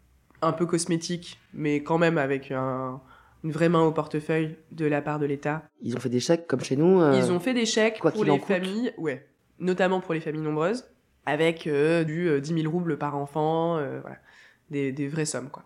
un 0.42 0.54
peu 0.54 0.66
cosmétique, 0.66 1.40
mais 1.54 1.84
quand 1.84 1.98
même 1.98 2.18
avec 2.18 2.52
un, 2.52 3.02
une 3.44 3.52
vraie 3.52 3.68
main 3.70 3.82
au 3.84 3.92
portefeuille 3.92 4.56
de 4.72 4.86
la 4.86 5.02
part 5.02 5.20
de 5.20 5.26
l'État. 5.26 5.64
Ils 5.82 5.96
ont 5.96 6.00
fait 6.00 6.10
des 6.10 6.22
chèques 6.22 6.48
comme 6.48 6.62
chez 6.62 6.78
nous. 6.78 7.02
euh, 7.02 7.14
Ils 7.18 7.32
ont 7.34 7.40
fait 7.42 7.54
des 7.54 7.66
chèques 7.66 8.00
quoi 8.00 8.12
pour 8.12 8.24
les 8.24 8.40
familles, 8.40 8.94
ouais, 8.98 9.28
notamment 9.60 10.00
pour 10.00 10.14
les 10.14 10.22
familles 10.22 10.42
nombreuses, 10.42 10.86
avec 11.26 11.68
euh, 11.68 12.04
du 12.04 12.28
euh, 12.28 12.40
10 12.40 12.62
000 12.62 12.72
roubles 12.72 12.98
par 12.98 13.16
enfant, 13.16 13.78
euh, 13.78 14.00
voilà, 14.02 14.18
des, 14.70 14.92
des 14.92 15.08
vraies 15.08 15.26
sommes, 15.26 15.50
quoi. 15.50 15.64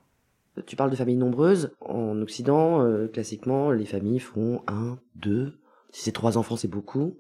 Tu 0.66 0.76
parles 0.76 0.90
de 0.90 0.96
familles 0.96 1.18
nombreuses. 1.18 1.72
En 1.82 2.20
Occident, 2.22 2.82
euh, 2.82 3.08
classiquement, 3.08 3.70
les 3.72 3.86
familles 3.86 4.20
font 4.20 4.64
un, 4.68 4.98
deux. 5.16 5.60
Si 5.92 6.02
c'est 6.02 6.12
trois 6.12 6.38
enfants, 6.38 6.56
c'est 6.56 6.68
beaucoup. 6.68 7.20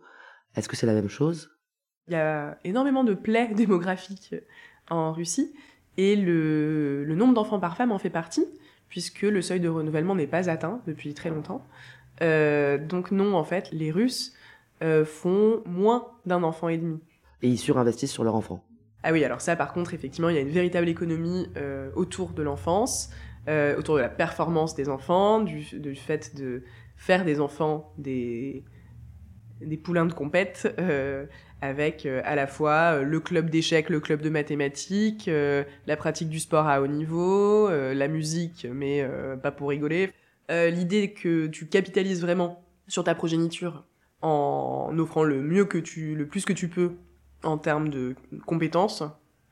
Est-ce 0.56 0.68
que 0.68 0.76
c'est 0.76 0.88
la 0.88 0.94
même 0.94 1.10
chose? 1.10 1.52
Il 2.08 2.14
y 2.14 2.16
a 2.16 2.58
énormément 2.64 3.04
de 3.04 3.14
plaies 3.14 3.50
démographiques 3.56 4.34
en 4.90 5.12
Russie, 5.14 5.54
et 5.98 6.16
le, 6.16 7.04
le 7.04 7.16
nombre 7.16 7.34
d'enfants 7.34 7.60
par 7.60 7.76
femme 7.76 7.92
en 7.92 8.00
fait 8.00 8.10
partie, 8.10 8.46
puisque 8.90 9.24
le 9.24 9.42
seuil 9.42 9.60
de 9.60 9.70
renouvellement 9.70 10.16
n'est 10.16 10.28
pas 10.28 10.50
atteint 10.50 10.82
depuis 10.88 11.14
très 11.14 11.30
longtemps. 11.30 11.66
Donc 12.22 13.12
non, 13.12 13.36
en 13.36 13.44
fait, 13.44 13.70
les 13.72 13.92
Russes 13.92 14.34
font 15.06 15.62
moins 15.66 16.08
d'un 16.26 16.44
enfant 16.44 16.70
et 16.70 16.78
demi. 16.78 17.00
Et 17.42 17.48
ils 17.50 17.58
surinvestissent 17.58 18.12
sur 18.12 18.24
leur 18.24 18.36
enfant. 18.36 18.64
Ah 19.04 19.12
oui, 19.14 19.24
alors 19.24 19.42
ça, 19.42 19.56
par 19.56 19.74
contre, 19.74 19.94
effectivement, 19.94 20.30
il 20.30 20.36
y 20.36 20.40
a 20.40 20.42
une 20.42 20.50
véritable 20.50 20.90
économie 20.90 21.48
euh, 21.56 21.92
autour 21.96 22.32
de 22.32 22.42
l'enfance, 22.42 23.10
euh, 23.48 23.78
autour 23.78 23.96
de 23.96 24.02
la 24.02 24.10
performance 24.10 24.76
des 24.76 24.90
enfants, 24.90 25.40
du, 25.40 25.64
fait 25.96 26.36
de 26.36 26.64
faire 26.96 27.24
des 27.24 27.40
enfants 27.40 27.94
des, 27.98 28.66
poulains 29.84 30.08
de 30.08 30.14
compète, 30.14 30.74
euh, 30.80 31.26
avec 31.62 32.06
à 32.06 32.36
la 32.36 32.48
fois 32.48 33.02
le 33.02 33.20
club 33.20 33.50
d'échecs, 33.50 33.90
le 33.90 34.00
club 34.00 34.22
de 34.22 34.30
mathématiques, 34.30 35.30
la 35.30 35.96
pratique 35.96 36.30
du 36.30 36.40
sport 36.40 36.68
à 36.68 36.82
haut 36.82 36.88
niveau, 36.88 37.70
la 37.70 38.08
musique, 38.08 38.68
mais 38.72 39.08
pas 39.42 39.52
pour 39.52 39.70
rigoler. 39.70 40.12
L'idée 40.50 41.14
que 41.14 41.48
tu 41.48 41.68
capitalises 41.68 42.22
vraiment 42.22 42.64
sur 42.88 43.04
ta 43.04 43.16
progéniture 43.16 43.86
en 44.22 44.94
offrant 45.00 45.24
le 45.24 45.42
mieux 45.42 45.66
que 45.66 45.78
tu, 45.78 46.16
le 46.16 46.28
plus 46.28 46.46
que 46.46 46.54
tu 46.54 46.68
peux 46.68 46.92
en 47.44 47.58
termes 47.58 47.90
de 47.90 48.16
compétences, 48.46 49.04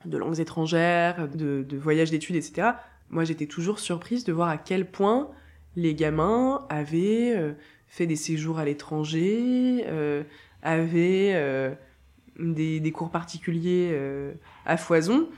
de 0.06 0.18
langues 0.18 0.40
étrangères, 0.40 1.28
de, 1.28 1.66
voyages 1.78 2.12
d'études, 2.12 2.36
etc. 2.36 2.70
Moi, 3.10 3.24
j'étais 3.24 3.46
toujours 3.46 3.80
surprise 3.80 4.24
de 4.24 4.34
voir 4.34 4.50
à 4.50 4.58
quel 4.58 4.90
point 4.90 5.30
les 5.76 5.94
gamins 5.94 6.66
avaient 6.70 7.34
euh, 7.36 7.54
fait 7.88 8.08
des 8.08 8.16
séjours 8.16 8.60
à 8.60 8.66
l'étranger, 8.66 9.84
euh, 9.88 10.24
avaient 10.62 11.34
euh, 11.36 11.74
des, 12.40 12.92
cours 12.92 13.12
particuliers 13.12 13.98
à 14.66 14.78
foison, 14.78 15.30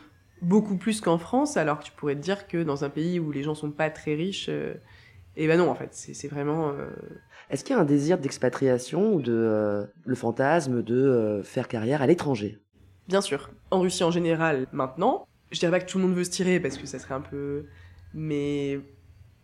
beaucoup 0.41 0.77
plus 0.77 1.01
qu'en 1.01 1.17
France, 1.17 1.57
alors 1.57 1.79
que 1.79 1.85
tu 1.85 1.91
pourrais 1.91 2.15
te 2.15 2.21
dire 2.21 2.47
que 2.47 2.63
dans 2.63 2.83
un 2.83 2.89
pays 2.89 3.19
où 3.19 3.31
les 3.31 3.43
gens 3.43 3.55
sont 3.55 3.71
pas 3.71 3.89
très 3.89 4.15
riches, 4.15 4.49
et 5.35 5.47
ben 5.47 5.57
non, 5.57 5.69
en 5.69 5.75
fait, 5.75 5.89
c'est 5.91 6.27
vraiment... 6.27 6.73
Est-ce 7.49 7.63
qu'il 7.63 7.75
y 7.75 7.79
a 7.79 7.81
un 7.81 7.85
désir 7.85 8.17
d'expatriation 8.17 9.13
ou 9.13 9.21
de 9.21 9.33
euh, 9.33 9.85
le 10.05 10.15
fantasme 10.15 10.83
de 10.83 10.95
euh, 10.95 11.43
faire 11.43 11.67
carrière 11.67 12.01
à 12.01 12.07
l'étranger? 12.07 12.59
Bien 13.07 13.21
sûr. 13.21 13.49
En 13.71 13.79
Russie 13.79 14.03
en 14.03 14.11
général, 14.11 14.67
maintenant, 14.73 15.27
je 15.51 15.59
dirais 15.59 15.71
pas 15.71 15.79
que 15.79 15.89
tout 15.89 15.97
le 15.97 16.05
monde 16.05 16.15
veut 16.15 16.25
se 16.25 16.31
tirer 16.31 16.59
parce 16.59 16.77
que 16.77 16.85
ça 16.85 16.99
serait 16.99 17.13
un 17.13 17.21
peu. 17.21 17.65
Mais 18.13 18.79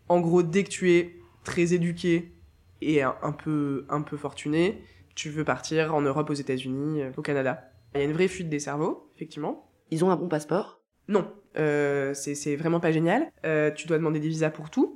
en 0.10 0.20
gros, 0.20 0.44
dès 0.44 0.64
que 0.64 0.70
tu 0.70 0.92
es 0.92 1.16
très 1.44 1.74
éduqué 1.74 2.34
et 2.82 3.02
un, 3.02 3.32
peu, 3.32 3.86
un 3.90 4.02
peu 4.02 4.18
fortuné, 4.18 4.84
tu 5.16 5.30
veux 5.30 5.46
partir 5.46 5.96
en 5.96 6.02
Europe, 6.02 6.30
aux 6.30 6.34
États-Unis, 6.34 7.02
euh, 7.02 7.12
au 7.16 7.22
Canada. 7.22 7.70
Il 7.96 8.00
y 8.00 8.02
a 8.02 8.06
une 8.06 8.14
vraie 8.14 8.28
fuite 8.28 8.50
des 8.50 8.60
cerveaux, 8.60 9.10
effectivement. 9.16 9.70
Ils 9.92 10.04
ont 10.04 10.10
un 10.10 10.16
bon 10.16 10.28
passeport? 10.28 10.82
Non, 11.08 11.32
euh, 11.58 12.14
c'est 12.14 12.36
c'est 12.36 12.56
vraiment 12.56 12.80
pas 12.80 12.92
génial. 12.92 13.30
Euh, 13.46 13.72
tu 13.72 13.88
dois 13.88 13.98
demander 13.98 14.20
des 14.20 14.28
visas 14.28 14.50
pour 14.50 14.70
tout, 14.70 14.93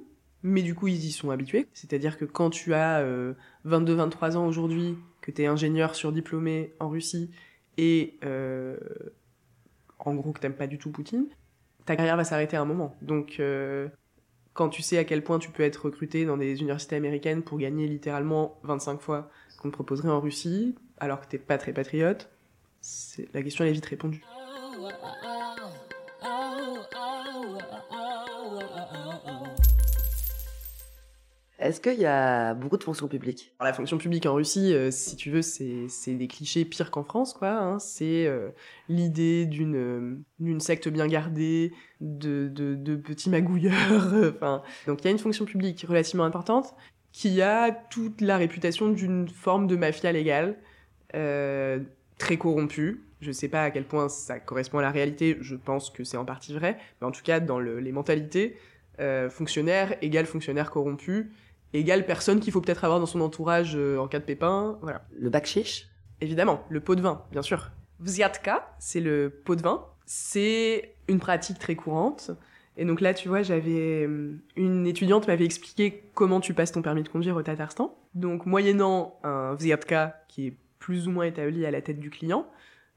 mais 0.48 0.62
du 0.62 0.76
coup, 0.76 0.88
ils 0.88 1.06
y 1.06 1.12
sont 1.12 1.30
habitués. 1.30 1.68
C'est-à-dire 1.74 2.18
que 2.18 2.26
quand 2.26 2.50
tu 2.50 2.74
as 2.74 3.06
22-23 3.66 4.38
ans 4.38 4.48
aujourd'hui, 4.48 4.98
que 5.22 5.32
tu 5.32 5.44
es 5.44 5.46
ingénieur 5.46 5.94
surdiplômé 5.94 6.74
en 6.80 6.90
Russie, 6.90 7.30
et 7.78 8.18
euh, 8.24 8.78
en 10.00 10.16
gros 10.16 10.32
que 10.32 10.40
t'aimes 10.40 10.56
pas 10.56 10.68
du 10.68 10.78
tout 10.78 10.92
Poutine, 10.92 11.28
ta 11.86 11.96
carrière 11.96 12.18
va 12.18 12.24
s'arrêter 12.24 12.58
à 12.58 12.62
un 12.62 12.66
moment. 12.66 12.96
Donc, 13.02 13.38
euh, 13.40 13.88
quand 14.54 14.70
tu 14.70 14.82
sais 14.82 14.98
à 14.98 15.04
quel 15.04 15.24
point 15.24 15.38
tu 15.40 15.52
peux 15.52 15.64
être 15.64 15.86
recruté 15.86 16.26
dans 16.26 16.38
des 16.38 16.60
universités 16.60 16.96
américaines 16.96 17.44
pour 17.44 17.58
gagner 17.58 17.88
littéralement 17.88 18.60
25 18.64 19.00
fois 19.02 19.30
ce 19.50 19.58
qu'on 19.58 19.70
te 19.70 19.74
proposerait 19.74 20.10
en 20.10 20.20
Russie, 20.20 20.76
alors 20.98 21.22
que 21.22 21.28
t'es 21.28 21.38
pas 21.38 21.58
très 21.58 21.74
patriote, 21.74 22.30
la 23.34 23.44
question 23.44 23.64
elle 23.64 23.72
est 23.72 23.74
vite 23.74 23.86
répondue. 23.86 24.24
Est-ce 31.60 31.82
qu'il 31.82 32.00
y 32.00 32.06
a 32.06 32.54
beaucoup 32.54 32.78
de 32.78 32.84
fonctions 32.84 33.08
publiques? 33.08 33.54
La 33.60 33.74
fonction 33.74 33.98
publique 33.98 34.28
en 34.28 34.36
Russie, 34.36 34.74
euh, 34.74 34.92
si 34.92 35.16
tu 35.16 35.32
veux, 35.32 35.42
c'est 35.42 35.88
des 36.14 36.28
clichés 36.28 36.66
pires 36.66 36.92
qu'en 36.92 37.04
France, 37.04 37.34
quoi. 37.34 37.50
hein. 37.50 37.80
C'est 37.80 38.28
euh, 38.28 38.50
l'idée 38.90 39.48
d'une 39.48 39.76
euh, 39.76 40.20
d'une 40.40 40.60
secte 40.60 40.88
bien 40.88 41.08
gardée, 41.08 41.74
de, 42.00 42.96
petits 43.04 43.30
magouilleurs. 43.32 44.14
Enfin, 44.36 44.62
donc 44.86 45.02
il 45.02 45.06
y 45.06 45.08
a 45.08 45.12
une 45.12 45.18
fonction 45.20 45.46
publique 45.46 45.84
relativement 45.88 46.26
importante 46.26 46.76
qui 47.12 47.42
a 47.42 47.72
toute 47.72 48.22
la 48.22 48.38
réputation 48.38 48.90
d'une 48.90 49.28
forme 49.28 49.66
de 49.66 49.76
mafia 49.76 50.12
légale, 50.12 50.58
très 51.12 52.38
corrompue. 52.38 53.04
Je 53.20 53.32
sais 53.32 53.48
pas 53.48 53.64
à 53.64 53.72
quel 53.72 53.86
point 53.86 54.10
ça 54.10 54.40
correspond 54.40 54.78
à 54.78 54.84
la 54.84 54.92
réalité. 54.92 55.38
Je 55.42 55.56
pense 55.56 55.90
que 55.90 56.04
c'est 56.04 56.18
en 56.18 56.26
partie 56.26 56.54
vrai, 56.54 56.78
mais 57.02 57.08
en 57.08 57.12
tout 57.12 57.24
cas 57.24 57.40
dans 57.40 57.60
le- 57.60 57.80
les 57.80 57.92
mentalités, 57.92 58.58
fonctionnaire 59.30 59.96
égale 60.04 60.28
fonctionnaire 60.28 60.70
corrompu 60.70 61.32
égale 61.74 62.06
personne 62.06 62.40
qu'il 62.40 62.52
faut 62.54 62.62
peut-être 62.62 62.84
avoir 62.84 63.00
dans 63.00 63.06
son 63.06 63.22
entourage 63.22 63.76
euh, 63.76 63.98
en 63.98 64.08
cas 64.08 64.20
de 64.20 64.26
pépin, 64.26 64.78
voilà. 64.82 65.06
Le 65.18 65.30
bac 65.30 65.46
chiche 65.46 65.88
Évidemment, 66.20 66.64
le 66.70 66.80
pot 66.80 66.96
de 66.96 67.02
vin, 67.02 67.24
bien 67.32 67.42
sûr. 67.42 67.72
Vziatka, 68.00 68.76
c'est 68.80 69.00
le 69.00 69.30
pot 69.30 69.56
de 69.56 69.62
vin. 69.62 69.86
C'est 70.06 70.96
une 71.08 71.20
pratique 71.20 71.60
très 71.60 71.76
courante. 71.76 72.32
Et 72.76 72.86
donc 72.86 73.02
là, 73.02 73.14
tu 73.14 73.28
vois, 73.28 73.42
j'avais 73.42 74.06
euh, 74.06 74.40
une 74.56 74.88
étudiante 74.88 75.28
m'avait 75.28 75.46
expliqué 75.46 76.04
comment 76.14 76.40
tu 76.40 76.54
passes 76.54 76.72
ton 76.72 76.82
permis 76.82 77.04
de 77.04 77.10
conduire 77.10 77.36
au 77.36 77.42
Tatarstan. 77.42 77.96
Donc 78.14 78.46
moyennant 78.46 79.20
un 79.24 79.56
Vziatka 79.56 80.24
qui 80.28 80.48
est 80.48 80.58
plus 80.80 81.08
ou 81.08 81.12
moins 81.12 81.26
établi 81.26 81.66
à 81.66 81.72
la 81.72 81.82
tête 81.82 82.00
du 82.00 82.10
client. 82.10 82.48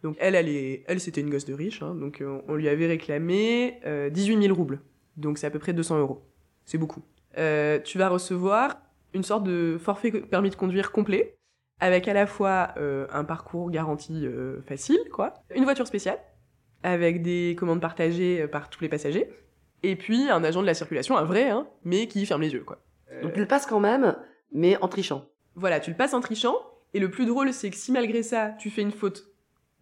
Donc 0.03 0.17
elle, 0.19 0.35
elle, 0.35 0.49
est, 0.49 0.85
elle 0.87 1.01
c'était 1.01 1.21
une 1.21 1.31
gosse 1.31 1.45
de 1.45 1.53
riche, 1.53 1.83
hein, 1.83 1.95
donc 1.95 2.21
euh, 2.21 2.41
on 2.49 2.55
lui 2.55 2.69
avait 2.69 2.87
réclamé 2.87 3.81
euh, 3.85 4.09
18 4.09 4.43
000 4.43 4.55
roubles. 4.55 4.81
Donc 5.17 5.39
c'est 5.39 5.47
à 5.47 5.51
peu 5.51 5.59
près 5.59 5.73
200 5.73 5.99
euros. 5.99 6.23
C'est 6.65 6.79
beaucoup. 6.79 7.03
Euh, 7.39 7.79
tu 7.79 7.99
vas 7.99 8.09
recevoir 8.09 8.79
une 9.15 9.23
sorte 9.23 9.45
de 9.45 9.79
forfait 9.79 10.11
permis 10.11 10.51
de 10.51 10.57
conduire 10.57 10.93
complet 10.93 11.37
avec 11.81 12.09
à 12.09 12.13
la 12.13 12.27
fois 12.27 12.75
euh, 12.77 13.07
un 13.11 13.25
parcours 13.25 13.71
garanti 13.71 14.27
euh, 14.27 14.61
facile, 14.63 15.01
quoi, 15.13 15.35
une 15.55 15.65
voiture 15.65 15.87
spéciale, 15.87 16.19
avec 16.83 17.23
des 17.23 17.57
commandes 17.59 17.81
partagées 17.81 18.43
euh, 18.43 18.49
par 18.49 18.69
tous 18.69 18.83
les 18.83 18.89
passagers, 18.89 19.31
et 19.83 19.97
puis 19.97 20.29
un 20.29 20.45
agent 20.45 20.61
de 20.61 20.67
la 20.67 20.75
circulation, 20.75 21.17
un 21.17 21.25
vrai, 21.25 21.49
hein, 21.49 21.67
mais 21.85 22.07
qui 22.07 22.27
ferme 22.27 22.43
les 22.43 22.53
yeux, 22.53 22.65
quoi. 22.65 22.79
Donc 23.23 23.33
tu 23.33 23.41
le 23.41 23.47
passes 23.47 23.67
quand 23.67 23.81
même, 23.81 24.15
mais 24.53 24.77
en 24.83 24.89
trichant. 24.89 25.25
Voilà, 25.57 25.81
tu 25.81 25.91
le 25.91 25.97
passes 25.97 26.15
en 26.15 26.21
trichant, 26.21 26.55
et 26.95 27.01
le 27.01 27.11
plus 27.11 27.27
drôle, 27.27 27.53
c'est 27.53 27.71
que 27.71 27.77
si 27.77 27.93
malgré 27.93 28.23
ça, 28.23 28.51
tu 28.59 28.71
fais 28.71 28.83
une 28.83 28.93
faute 28.93 29.25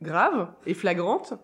grave 0.00 0.52
et 0.66 0.74
flagrante, 0.74 1.34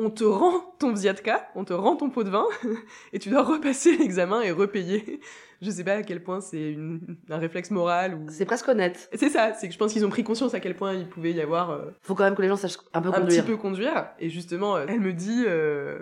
on 0.00 0.10
te 0.10 0.24
rend 0.24 0.60
ton 0.78 0.92
Vziatka, 0.94 1.48
on 1.54 1.64
te 1.64 1.72
rend 1.72 1.94
ton 1.96 2.10
pot 2.10 2.24
de 2.24 2.30
vin, 2.30 2.46
et 3.12 3.18
tu 3.18 3.28
dois 3.30 3.42
repasser 3.42 3.96
l'examen 3.96 4.40
et 4.42 4.50
repayer. 4.50 5.20
Je 5.62 5.70
sais 5.70 5.84
pas 5.84 5.92
à 5.94 6.02
quel 6.02 6.22
point 6.22 6.40
c'est 6.40 6.72
une- 6.72 7.16
un 7.28 7.36
réflexe 7.36 7.70
moral 7.70 8.14
ou... 8.14 8.26
C'est 8.30 8.46
presque 8.46 8.66
honnête. 8.68 9.10
C'est 9.14 9.28
ça, 9.28 9.52
c'est 9.52 9.68
que 9.68 9.74
je 9.74 9.78
pense 9.78 9.92
qu'ils 9.92 10.06
ont 10.06 10.10
pris 10.10 10.24
conscience 10.24 10.54
à 10.54 10.60
quel 10.60 10.74
point 10.74 10.94
il 10.94 11.06
pouvait 11.06 11.32
y 11.32 11.40
avoir 11.42 11.70
euh, 11.70 11.90
Faut 12.00 12.14
quand 12.14 12.24
même 12.24 12.34
que 12.34 12.40
les 12.42 12.48
gens 12.48 12.56
sachent 12.56 12.78
un 12.94 13.02
peu 13.02 13.10
un 13.10 13.12
conduire. 13.12 13.42
petit 13.44 13.50
peu 13.52 13.56
conduire. 13.58 14.06
Et 14.18 14.30
justement, 14.30 14.76
euh, 14.76 14.86
elle 14.88 15.00
me 15.00 15.12
dit, 15.12 15.44
euh, 15.46 15.98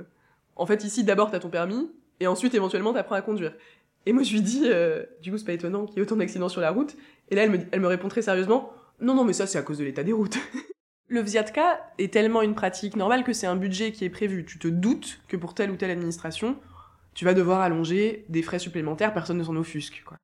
en 0.55 0.65
fait, 0.65 0.85
ici, 0.85 1.03
d'abord, 1.03 1.31
t'as 1.33 1.41
ton 1.41 1.49
permis, 1.51 1.91
et 2.21 2.29
ensuite, 2.29 2.55
éventuellement, 2.55 2.93
t'apprends 2.93 3.17
à 3.17 3.23
conduire. 3.23 3.53
Et 4.07 4.13
moi, 4.13 4.23
je 4.23 4.33
lui 4.33 4.43
dis, 4.43 4.63
euh, 4.67 5.05
du 5.23 5.33
coup, 5.33 5.39
c'est 5.39 5.45
pas 5.45 5.53
étonnant 5.55 5.87
qu'il 5.87 5.97
y 5.97 5.99
ait 5.99 6.03
autant 6.03 6.17
d'accidents 6.17 6.49
sur 6.49 6.61
la 6.61 6.71
route. 6.71 6.97
Et 7.31 7.35
là, 7.35 7.43
elle 7.43 7.51
me, 7.51 7.59
elle 7.73 7.81
me 7.81 7.89
répond 7.89 8.07
très 8.09 8.23
sérieusement, 8.23 8.73
non, 9.01 9.15
non, 9.15 9.25
mais 9.25 9.33
ça, 9.33 9.47
c'est 9.49 9.59
à 9.59 9.63
cause 9.63 9.79
de 9.79 9.85
l'état 9.85 10.05
des 10.05 10.13
routes. 10.13 10.39
Le 11.11 11.23
Vziatka 11.23 11.81
est 11.97 12.13
tellement 12.13 12.43
une 12.43 12.55
pratique 12.55 12.95
normale 12.95 13.25
que 13.25 13.33
c'est 13.33 13.47
un 13.47 13.57
budget 13.57 13.93
qui 13.93 14.05
est 14.05 14.11
prévu. 14.11 14.45
Tu 14.45 14.59
te 14.59 14.69
doutes 14.69 15.21
que 15.27 15.39
pour 15.39 15.55
telle 15.55 15.71
ou 15.71 15.77
telle 15.77 15.91
administration, 15.91 16.57
tu 17.15 17.25
vas 17.25 17.33
devoir 17.33 17.63
allonger 17.63 18.27
des 18.29 18.43
frais 18.43 18.59
supplémentaires, 18.59 19.15
personne 19.15 19.39
ne 19.39 19.43
s'en 19.43 19.57
offusque, 19.57 20.03
quoi. 20.07 20.19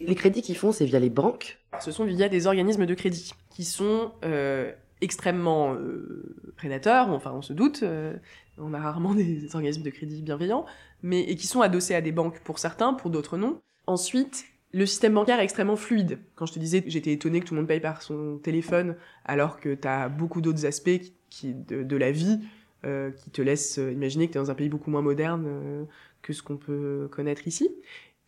Les 0.00 0.14
crédits 0.16 0.42
qu'ils 0.42 0.56
font, 0.56 0.72
c'est 0.72 0.86
via 0.86 0.98
les 0.98 1.10
banques? 1.10 1.58
Ce 1.78 1.92
sont 1.92 2.04
via 2.04 2.28
des 2.28 2.48
organismes 2.48 2.86
de 2.86 2.94
crédit 2.94 3.32
qui 3.50 3.64
sont 3.64 4.10
euh, 4.24 4.72
extrêmement 5.00 5.74
euh, 5.74 6.36
prédateurs, 6.56 7.08
enfin 7.08 7.32
on 7.32 7.42
se 7.42 7.52
doute, 7.52 7.82
euh, 7.82 8.14
on 8.58 8.74
a 8.74 8.78
rarement 8.78 9.14
des 9.14 9.54
organismes 9.54 9.82
de 9.82 9.90
crédit 9.90 10.22
bienveillants, 10.22 10.66
mais 11.02 11.20
et 11.22 11.36
qui 11.36 11.46
sont 11.46 11.60
adossés 11.60 11.94
à 11.94 12.00
des 12.00 12.12
banques 12.12 12.40
pour 12.40 12.58
certains, 12.58 12.94
pour 12.94 13.10
d'autres 13.10 13.36
non. 13.36 13.60
Ensuite, 13.86 14.44
Le 14.72 14.86
système 14.86 15.14
bancaire 15.14 15.40
est 15.40 15.44
extrêmement 15.44 15.74
fluide. 15.74 16.20
Quand 16.36 16.46
je 16.46 16.52
te 16.52 16.60
disais 16.60 16.84
j'étais 16.86 17.12
étonnée 17.12 17.40
que 17.40 17.46
tout 17.46 17.54
le 17.54 17.60
monde 17.60 17.68
paye 17.68 17.80
par 17.80 18.02
son 18.02 18.38
téléphone, 18.38 18.94
alors 19.24 19.58
que 19.58 19.74
tu 19.74 19.88
as 19.88 20.08
beaucoup 20.08 20.40
d'autres 20.40 20.64
aspects 20.64 21.00
qui, 21.28 21.54
de, 21.54 21.96
la 21.96 22.12
vie 22.12 22.38
euh, 22.84 23.10
qui 23.10 23.30
te 23.30 23.42
laissent 23.42 23.78
imaginer 23.78 24.28
que 24.28 24.32
tu 24.32 24.38
es 24.38 24.40
dans 24.40 24.52
un 24.52 24.54
pays 24.54 24.68
beaucoup 24.68 24.90
moins 24.90 25.02
moderne 25.02 25.44
euh, 25.48 25.84
que 26.22 26.32
ce 26.32 26.44
qu'on 26.44 26.56
peut 26.56 27.08
connaître 27.10 27.48
ici. 27.48 27.68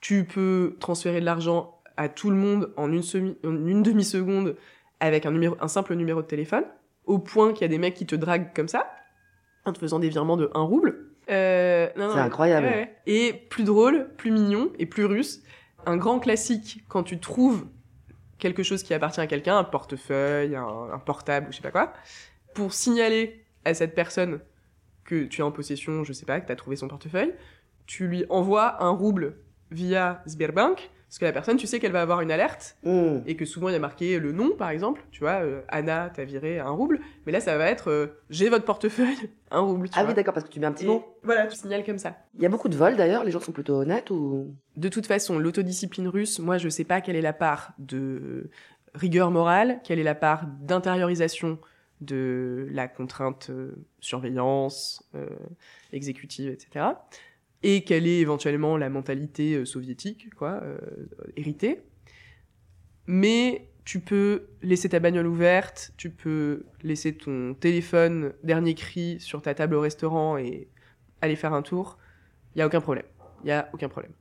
Tu 0.00 0.24
peux 0.24 0.74
transférer 0.80 1.20
de 1.20 1.26
l'argent 1.26 1.78
à 1.96 2.08
tout 2.08 2.30
le 2.30 2.36
monde 2.36 2.72
en 2.76 2.90
une, 2.90 3.02
une 3.44 3.82
demi-seconde 3.84 4.56
avec 5.02 5.26
un, 5.26 5.32
numéro, 5.32 5.56
un 5.60 5.68
simple 5.68 5.94
numéro 5.94 6.22
de 6.22 6.26
téléphone, 6.26 6.64
au 7.04 7.18
point 7.18 7.52
qu'il 7.52 7.62
y 7.62 7.64
a 7.64 7.68
des 7.68 7.78
mecs 7.78 7.94
qui 7.94 8.06
te 8.06 8.14
draguent 8.14 8.54
comme 8.54 8.68
ça, 8.68 8.90
en 9.64 9.72
te 9.72 9.78
faisant 9.78 9.98
des 9.98 10.08
virements 10.08 10.36
de 10.36 10.50
1 10.54 10.60
rouble. 10.62 11.10
Euh, 11.28 11.88
c'est 11.94 12.18
incroyable. 12.18 12.88
Et 13.06 13.32
plus 13.50 13.64
drôle, 13.64 14.08
plus 14.16 14.30
mignon 14.30 14.70
et 14.78 14.86
plus 14.86 15.04
russe, 15.04 15.42
un 15.86 15.96
grand 15.96 16.20
classique 16.20 16.84
quand 16.88 17.02
tu 17.02 17.18
trouves 17.18 17.66
quelque 18.38 18.62
chose 18.62 18.82
qui 18.84 18.94
appartient 18.94 19.20
à 19.20 19.26
quelqu'un, 19.26 19.58
un 19.58 19.64
portefeuille, 19.64 20.54
un, 20.54 21.00
portable 21.04 21.48
ou 21.48 21.52
je 21.52 21.56
sais 21.56 21.62
pas 21.62 21.72
quoi, 21.72 21.92
pour 22.54 22.72
signaler 22.72 23.44
à 23.64 23.74
cette 23.74 23.94
personne 23.94 24.40
que 25.04 25.24
tu 25.24 25.40
es 25.40 25.44
en 25.44 25.50
possession, 25.50 26.04
je 26.04 26.12
sais 26.12 26.26
pas, 26.26 26.40
que 26.40 26.46
tu 26.46 26.52
as 26.52 26.56
trouvé 26.56 26.76
son 26.76 26.86
portefeuille, 26.86 27.34
tu 27.86 28.06
lui 28.06 28.24
envoies 28.28 28.82
un 28.82 28.90
rouble 28.90 29.36
via 29.72 30.22
Sberbank 30.26 30.90
parce 31.12 31.18
que 31.18 31.26
la 31.26 31.32
personne, 31.32 31.58
tu 31.58 31.66
sais 31.66 31.78
qu'elle 31.78 31.92
va 31.92 32.00
avoir 32.00 32.22
une 32.22 32.32
alerte 32.32 32.78
hmm. 32.84 33.18
et 33.26 33.36
que 33.36 33.44
souvent 33.44 33.68
il 33.68 33.72
y 33.72 33.74
a 33.74 33.78
marqué 33.78 34.18
le 34.18 34.32
nom, 34.32 34.56
par 34.56 34.70
exemple. 34.70 35.04
Tu 35.10 35.20
vois, 35.20 35.42
euh, 35.42 35.60
Anna, 35.68 36.08
t'as 36.08 36.24
viré 36.24 36.58
un 36.58 36.70
rouble. 36.70 37.00
Mais 37.26 37.32
là, 37.32 37.40
ça 37.40 37.58
va 37.58 37.66
être 37.66 37.90
euh, 37.90 38.06
j'ai 38.30 38.48
votre 38.48 38.64
portefeuille, 38.64 39.28
un 39.50 39.60
rouble. 39.60 39.90
ah 39.92 40.06
oui, 40.06 40.14
d'accord, 40.14 40.32
parce 40.32 40.46
que 40.46 40.50
tu 40.50 40.58
mets 40.58 40.64
un 40.64 40.72
petit 40.72 40.86
mot. 40.86 41.04
Voilà, 41.22 41.48
tu 41.48 41.56
signales 41.56 41.84
comme 41.84 41.98
ça. 41.98 42.16
Il 42.36 42.42
y 42.42 42.46
a 42.46 42.48
beaucoup 42.48 42.70
de 42.70 42.76
vols 42.76 42.96
d'ailleurs. 42.96 43.24
Les 43.24 43.30
gens 43.30 43.40
sont 43.40 43.52
plutôt 43.52 43.74
honnêtes 43.74 44.08
ou? 44.08 44.56
De 44.78 44.88
toute 44.88 45.04
façon, 45.04 45.38
l'autodiscipline 45.38 46.08
russe, 46.08 46.38
moi, 46.38 46.56
je 46.56 46.70
sais 46.70 46.84
pas 46.84 47.02
quelle 47.02 47.16
est 47.16 47.20
la 47.20 47.34
part 47.34 47.74
de 47.76 48.48
rigueur 48.94 49.30
morale, 49.30 49.80
quelle 49.84 49.98
est 49.98 50.04
la 50.04 50.14
part 50.14 50.46
d'intériorisation 50.62 51.58
de 52.00 52.68
la 52.70 52.88
contrainte 52.88 53.50
euh, 53.50 53.74
surveillance 54.00 55.06
exécutive, 55.92 56.50
etc 56.50 56.86
et 57.62 57.84
quelle 57.84 58.06
est 58.06 58.18
éventuellement 58.18 58.76
la 58.76 58.90
mentalité 58.90 59.54
euh, 59.54 59.64
soviétique, 59.64 60.34
quoi, 60.34 60.60
euh, 60.62 60.78
héritée. 61.36 61.80
Mais 63.06 63.68
tu 63.84 64.00
peux 64.00 64.46
laisser 64.62 64.88
ta 64.88 65.00
bagnole 65.00 65.26
ouverte, 65.26 65.92
tu 65.96 66.10
peux 66.10 66.64
laisser 66.82 67.16
ton 67.16 67.54
téléphone 67.54 68.32
dernier 68.44 68.74
cri 68.74 69.18
sur 69.20 69.42
ta 69.42 69.54
table 69.54 69.74
au 69.74 69.80
restaurant 69.80 70.36
et 70.36 70.68
aller 71.20 71.36
faire 71.36 71.52
un 71.52 71.62
tour. 71.62 71.98
Il 72.54 72.58
y 72.58 72.62
a 72.62 72.66
aucun 72.66 72.80
problème. 72.80 73.06
Il 73.42 73.48
y 73.48 73.52
a 73.52 73.68
aucun 73.72 73.88
problème. 73.88 74.12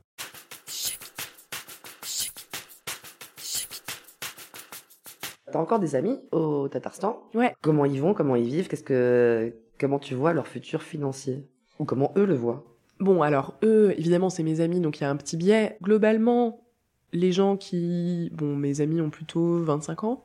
T'as 5.52 5.58
encore 5.58 5.80
des 5.80 5.94
amis 5.94 6.18
au 6.32 6.68
Tatarstan? 6.68 7.28
Ouais. 7.34 7.54
Comment 7.60 7.84
ils 7.84 8.00
vont? 8.00 8.14
Comment 8.14 8.36
ils 8.36 8.46
vivent? 8.46 8.68
Qu'est-ce 8.68 8.82
que 8.82 9.54
comment 9.78 9.98
tu 9.98 10.14
vois 10.14 10.32
leur 10.32 10.48
futur 10.48 10.82
financier? 10.82 11.46
Ou 11.78 11.84
comment 11.84 12.12
eux 12.16 12.24
le 12.24 12.34
voient? 12.34 12.71
Bon, 13.02 13.20
alors 13.22 13.54
eux, 13.64 13.92
évidemment, 13.98 14.30
c'est 14.30 14.44
mes 14.44 14.60
amis, 14.60 14.80
donc 14.80 15.00
il 15.00 15.02
y 15.02 15.04
a 15.04 15.10
un 15.10 15.16
petit 15.16 15.36
biais. 15.36 15.76
Globalement, 15.82 16.64
les 17.12 17.32
gens 17.32 17.56
qui... 17.56 18.30
Bon, 18.32 18.54
mes 18.54 18.80
amis 18.80 19.00
ont 19.00 19.10
plutôt 19.10 19.58
25 19.58 20.04
ans. 20.04 20.24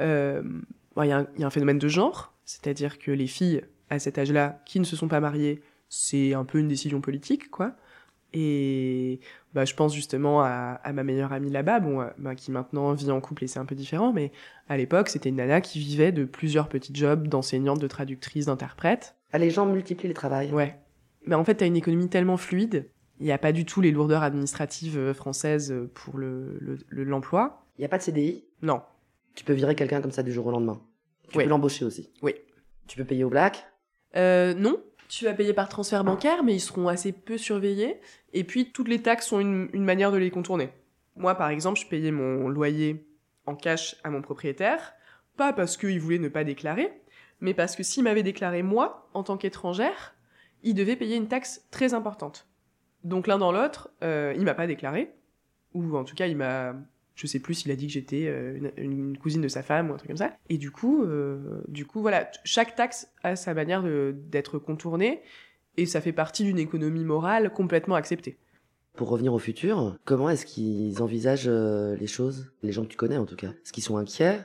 Euh, 0.00 0.42
il 0.98 1.06
y, 1.06 1.12
a 1.12 1.26
un 1.40 1.50
phénomène 1.50 1.78
de 1.78 1.88
genre, 1.88 2.34
c'est-à-dire 2.44 2.98
que 2.98 3.10
les 3.10 3.26
filles 3.26 3.62
à 3.88 3.98
cet 3.98 4.18
âge-là 4.18 4.60
qui 4.66 4.80
ne 4.80 4.84
se 4.84 4.96
sont 4.96 5.08
pas 5.08 5.20
mariées, 5.20 5.62
c'est 5.88 6.34
un 6.34 6.44
peu 6.44 6.58
une 6.58 6.68
décision 6.68 7.00
politique, 7.00 7.50
quoi. 7.50 7.72
Et 8.34 9.20
bah, 9.54 9.64
je 9.64 9.74
pense 9.74 9.94
justement 9.94 10.42
à, 10.42 10.78
ma 10.92 11.02
meilleure 11.02 11.32
amie 11.32 11.50
là-bas, 11.50 11.80
bon, 11.80 12.02
euh, 12.02 12.08
bah, 12.18 12.34
qui 12.34 12.50
maintenant 12.50 12.92
vit 12.92 13.10
en 13.10 13.22
couple 13.22 13.44
et 13.44 13.46
c'est 13.46 13.58
un 13.58 13.64
peu 13.64 13.74
différent, 13.74 14.12
mais 14.12 14.30
à 14.68 14.76
l'époque, 14.76 15.08
c'était 15.08 15.30
une 15.30 15.36
nana 15.36 15.62
qui 15.62 15.78
vivait 15.78 16.12
de 16.12 16.26
plusieurs 16.26 16.68
petits 16.68 16.94
jobs 16.94 17.28
d'enseignante, 17.28 17.80
de 17.80 17.88
traductrice, 17.88 18.44
d'interprète. 18.44 19.14
Ah, 19.32 19.38
les 19.38 19.48
gens 19.48 19.64
multiplient 19.64 20.08
les 20.08 20.14
travails. 20.14 20.52
Ouais. 20.52 20.78
Mais 21.26 21.34
en 21.34 21.44
fait, 21.44 21.56
tu 21.56 21.64
as 21.64 21.66
une 21.66 21.76
économie 21.76 22.08
tellement 22.08 22.36
fluide, 22.36 22.90
il 23.18 23.26
n'y 23.26 23.32
a 23.32 23.38
pas 23.38 23.52
du 23.52 23.64
tout 23.66 23.80
les 23.80 23.90
lourdeurs 23.90 24.22
administratives 24.22 24.96
euh, 24.98 25.12
françaises 25.14 25.70
euh, 25.70 25.90
pour 25.92 26.16
l'emploi. 26.18 27.62
Le, 27.66 27.72
il 27.78 27.80
n'y 27.82 27.84
a 27.84 27.88
pas 27.88 27.98
de 27.98 28.02
CDI 28.02 28.44
Non. 28.62 28.82
Tu 29.34 29.44
peux 29.44 29.52
virer 29.52 29.74
quelqu'un 29.74 30.00
comme 30.00 30.10
ça 30.10 30.22
du 30.22 30.32
jour 30.32 30.46
au 30.46 30.50
lendemain. 30.50 30.80
Tu 31.28 31.38
peux 31.38 31.44
l'embaucher 31.44 31.84
aussi. 31.84 32.10
Oui. 32.22 32.34
Tu 32.86 32.96
peux 32.96 33.04
payer 33.04 33.24
au 33.24 33.30
black? 33.30 33.66
Euh, 34.16 34.54
Non. 34.54 34.82
Tu 35.08 35.24
vas 35.24 35.32
payer 35.34 35.52
par 35.52 35.68
transfert 35.68 36.04
bancaire, 36.04 36.44
mais 36.44 36.54
ils 36.54 36.60
seront 36.60 36.86
assez 36.86 37.10
peu 37.12 37.36
surveillés. 37.36 38.00
Et 38.32 38.44
puis, 38.44 38.70
toutes 38.70 38.86
les 38.88 39.02
taxes 39.02 39.26
sont 39.26 39.40
une, 39.40 39.68
une 39.72 39.84
manière 39.84 40.12
de 40.12 40.18
les 40.18 40.30
contourner. 40.30 40.70
Moi, 41.16 41.34
par 41.34 41.50
exemple, 41.50 41.80
je 41.80 41.86
payais 41.86 42.12
mon 42.12 42.48
loyer 42.48 43.06
en 43.46 43.56
cash 43.56 43.96
à 44.04 44.10
mon 44.10 44.22
propriétaire, 44.22 44.92
pas 45.36 45.52
parce 45.52 45.76
qu'il 45.76 45.98
voulait 46.00 46.18
ne 46.18 46.28
pas 46.28 46.44
déclarer, 46.44 46.92
mais 47.40 47.54
parce 47.54 47.74
que 47.74 47.82
s'il 47.82 48.04
m'avait 48.04 48.22
déclaré 48.22 48.62
moi, 48.62 49.08
en 49.12 49.24
tant 49.24 49.36
qu'étrangère, 49.36 50.14
il 50.62 50.74
devait 50.74 50.96
payer 50.96 51.16
une 51.16 51.28
taxe 51.28 51.66
très 51.70 51.94
importante. 51.94 52.46
Donc 53.04 53.26
l'un 53.26 53.38
dans 53.38 53.52
l'autre, 53.52 53.90
euh, 54.02 54.34
il 54.36 54.44
m'a 54.44 54.54
pas 54.54 54.66
déclaré, 54.66 55.10
ou 55.74 55.96
en 55.96 56.04
tout 56.04 56.14
cas 56.14 56.26
il 56.26 56.36
m'a, 56.36 56.74
je 57.14 57.26
sais 57.26 57.40
plus 57.40 57.54
s'il 57.54 57.70
a 57.70 57.76
dit 57.76 57.86
que 57.86 57.92
j'étais 57.92 58.26
euh, 58.26 58.70
une, 58.76 59.16
cousine 59.16 59.40
de 59.40 59.48
sa 59.48 59.62
femme 59.62 59.90
ou 59.90 59.94
un 59.94 59.96
truc 59.96 60.08
comme 60.08 60.16
ça. 60.16 60.36
Et 60.48 60.58
du 60.58 60.70
coup, 60.70 61.02
euh, 61.02 61.62
du 61.68 61.86
coup 61.86 62.00
voilà, 62.00 62.30
chaque 62.44 62.74
taxe 62.74 63.10
a 63.22 63.36
sa 63.36 63.54
manière 63.54 63.82
d'être 64.12 64.58
contournée, 64.58 65.22
et 65.76 65.86
ça 65.86 66.00
fait 66.00 66.12
partie 66.12 66.44
d'une 66.44 66.58
économie 66.58 67.04
morale 67.04 67.52
complètement 67.52 67.94
acceptée. 67.94 68.36
Pour 68.94 69.08
revenir 69.08 69.32
au 69.32 69.38
futur, 69.38 69.96
comment 70.04 70.28
est-ce 70.28 70.44
qu'ils 70.44 71.00
envisagent 71.00 71.48
les 71.48 72.06
choses, 72.06 72.52
les 72.62 72.72
gens 72.72 72.82
que 72.82 72.88
tu 72.88 72.96
connais 72.96 73.16
en 73.16 73.24
tout 73.24 73.36
cas? 73.36 73.48
Est-ce 73.48 73.72
qu'ils 73.72 73.84
sont 73.84 73.96
inquiets? 73.96 74.40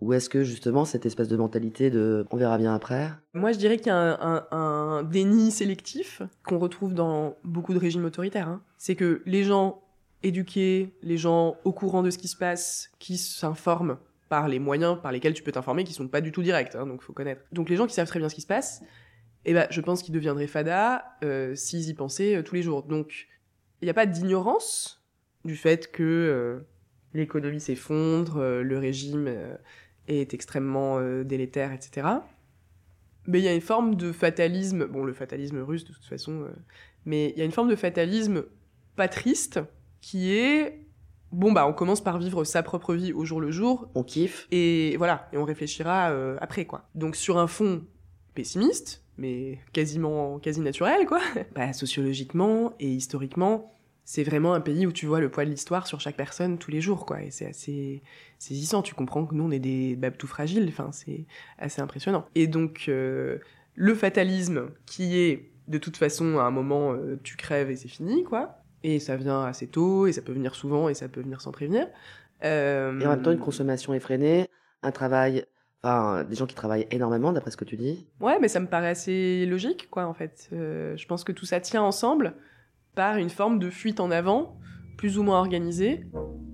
Ou 0.00 0.12
est-ce 0.12 0.28
que 0.28 0.44
justement 0.44 0.84
cette 0.84 1.06
espèce 1.06 1.28
de 1.28 1.36
mentalité 1.36 1.90
de 1.90 2.24
on 2.30 2.36
verra 2.36 2.58
bien 2.58 2.74
après 2.74 3.10
Moi 3.34 3.52
je 3.52 3.58
dirais 3.58 3.76
qu'il 3.76 3.88
y 3.88 3.90
a 3.90 4.46
un, 4.50 5.02
déni 5.02 5.50
sélectif 5.50 6.22
qu'on 6.44 6.58
retrouve 6.58 6.94
dans 6.94 7.36
beaucoup 7.44 7.74
de 7.74 7.78
régimes 7.78 8.04
autoritaires. 8.04 8.48
Hein. 8.48 8.62
C'est 8.76 8.94
que 8.94 9.22
les 9.26 9.44
gens 9.44 9.82
éduqués, 10.22 10.94
les 11.02 11.16
gens 11.16 11.56
au 11.64 11.72
courant 11.72 12.02
de 12.02 12.10
ce 12.10 12.18
qui 12.18 12.28
se 12.28 12.36
passe, 12.36 12.90
qui 12.98 13.18
s'informent 13.18 13.98
par 14.28 14.48
les 14.48 14.58
moyens 14.58 14.98
par 15.00 15.12
lesquels 15.12 15.34
tu 15.34 15.42
peux 15.42 15.52
t'informer, 15.52 15.84
qui 15.84 15.94
sont 15.94 16.08
pas 16.08 16.20
du 16.20 16.32
tout 16.32 16.42
directs, 16.42 16.74
hein, 16.74 16.86
donc 16.86 17.02
faut 17.02 17.12
connaître. 17.12 17.42
Donc 17.52 17.70
les 17.70 17.76
gens 17.76 17.86
qui 17.86 17.94
savent 17.94 18.08
très 18.08 18.18
bien 18.18 18.28
ce 18.28 18.34
qui 18.34 18.42
se 18.42 18.46
passe, 18.46 18.82
eh 19.44 19.54
ben, 19.54 19.66
je 19.70 19.80
pense 19.80 20.02
qu'ils 20.02 20.14
deviendraient 20.14 20.46
fada 20.46 21.04
euh, 21.24 21.54
s'ils 21.54 21.88
y 21.88 21.94
pensaient 21.94 22.36
euh, 22.36 22.42
tous 22.42 22.54
les 22.54 22.62
jours. 22.62 22.82
Donc 22.82 23.28
il 23.80 23.86
n'y 23.86 23.90
a 23.90 23.94
pas 23.94 24.06
d'ignorance 24.06 25.02
du 25.44 25.56
fait 25.56 25.90
que 25.90 26.02
euh, 26.02 26.66
l'économie 27.14 27.60
s'effondre, 27.60 28.40
le 28.42 28.78
régime 28.78 29.32
est 30.08 30.34
extrêmement 30.34 30.98
euh, 30.98 31.24
délétère, 31.24 31.72
etc. 31.72 32.06
Mais 33.26 33.40
il 33.40 33.44
y 33.44 33.48
a 33.48 33.54
une 33.54 33.60
forme 33.60 33.94
de 33.94 34.10
fatalisme, 34.12 34.86
bon, 34.86 35.04
le 35.04 35.12
fatalisme 35.12 35.58
russe 35.58 35.84
de 35.84 35.92
toute 35.92 36.04
façon, 36.04 36.42
euh, 36.42 36.48
mais 37.04 37.30
il 37.30 37.38
y 37.38 37.42
a 37.42 37.44
une 37.44 37.52
forme 37.52 37.68
de 37.68 37.76
fatalisme 37.76 38.44
pas 38.96 39.08
triste 39.08 39.60
qui 40.00 40.32
est 40.32 40.80
bon 41.30 41.52
bah 41.52 41.66
on 41.66 41.72
commence 41.72 42.00
par 42.00 42.18
vivre 42.18 42.44
sa 42.44 42.62
propre 42.62 42.94
vie 42.94 43.12
au 43.12 43.24
jour 43.24 43.40
le 43.40 43.50
jour. 43.50 43.88
On 43.94 44.02
kiffe. 44.02 44.48
Et 44.50 44.96
voilà, 44.96 45.28
et 45.32 45.36
on 45.36 45.44
réfléchira 45.44 46.10
euh, 46.10 46.36
après 46.40 46.64
quoi. 46.64 46.88
Donc 46.94 47.16
sur 47.16 47.38
un 47.38 47.46
fond 47.46 47.84
pessimiste, 48.34 49.04
mais 49.18 49.58
quasiment 49.72 50.38
quasi 50.38 50.60
naturel 50.60 51.06
quoi. 51.06 51.20
bah 51.54 51.72
sociologiquement 51.72 52.72
et 52.80 52.88
historiquement, 52.88 53.77
c'est 54.10 54.22
vraiment 54.22 54.54
un 54.54 54.62
pays 54.62 54.86
où 54.86 54.90
tu 54.90 55.04
vois 55.04 55.20
le 55.20 55.28
poids 55.28 55.44
de 55.44 55.50
l'histoire 55.50 55.86
sur 55.86 56.00
chaque 56.00 56.16
personne 56.16 56.56
tous 56.56 56.70
les 56.70 56.80
jours, 56.80 57.04
quoi. 57.04 57.22
Et 57.22 57.30
c'est 57.30 57.44
assez 57.44 58.02
saisissant. 58.38 58.80
Tu 58.80 58.94
comprends 58.94 59.26
que 59.26 59.34
nous, 59.34 59.44
on 59.44 59.50
est 59.50 59.58
des 59.58 59.96
babes 59.96 60.16
tout 60.16 60.26
fragiles. 60.26 60.66
Enfin, 60.70 60.88
c'est 60.92 61.26
assez 61.58 61.82
impressionnant. 61.82 62.24
Et 62.34 62.46
donc, 62.46 62.86
euh, 62.88 63.36
le 63.74 63.94
fatalisme 63.94 64.70
qui 64.86 65.18
est, 65.18 65.50
de 65.66 65.76
toute 65.76 65.98
façon, 65.98 66.38
à 66.38 66.44
un 66.44 66.50
moment, 66.50 66.94
euh, 66.94 67.20
tu 67.22 67.36
crèves 67.36 67.70
et 67.70 67.76
c'est 67.76 67.88
fini, 67.88 68.24
quoi. 68.24 68.62
Et 68.82 68.98
ça 68.98 69.14
vient 69.16 69.44
assez 69.44 69.66
tôt, 69.66 70.06
et 70.06 70.12
ça 70.12 70.22
peut 70.22 70.32
venir 70.32 70.54
souvent, 70.54 70.88
et 70.88 70.94
ça 70.94 71.06
peut 71.08 71.20
venir 71.20 71.42
sans 71.42 71.52
prévenir. 71.52 71.86
Euh, 72.44 72.98
et 73.00 73.06
en 73.06 73.10
même 73.10 73.20
temps, 73.20 73.32
une 73.32 73.38
consommation 73.38 73.92
effrénée, 73.92 74.48
un 74.82 74.90
travail 74.90 75.44
Enfin, 75.84 76.24
des 76.24 76.34
gens 76.34 76.46
qui 76.46 76.56
travaillent 76.56 76.88
énormément, 76.90 77.32
d'après 77.32 77.52
ce 77.52 77.56
que 77.56 77.64
tu 77.64 77.76
dis. 77.76 78.06
Ouais, 78.20 78.40
mais 78.40 78.48
ça 78.48 78.58
me 78.58 78.66
paraît 78.66 78.88
assez 78.88 79.46
logique, 79.46 79.88
quoi, 79.90 80.06
en 80.06 80.14
fait. 80.14 80.48
je 80.50 81.06
pense 81.06 81.24
que 81.24 81.30
tout 81.30 81.46
ça 81.46 81.60
tient 81.60 81.82
ensemble 81.82 82.34
par 82.98 83.16
une 83.16 83.30
forme 83.30 83.60
de 83.60 83.70
fuite 83.70 84.00
en 84.00 84.10
avant, 84.10 84.58
plus 84.96 85.18
ou 85.18 85.22
moins 85.22 85.38
organisée, 85.38 86.04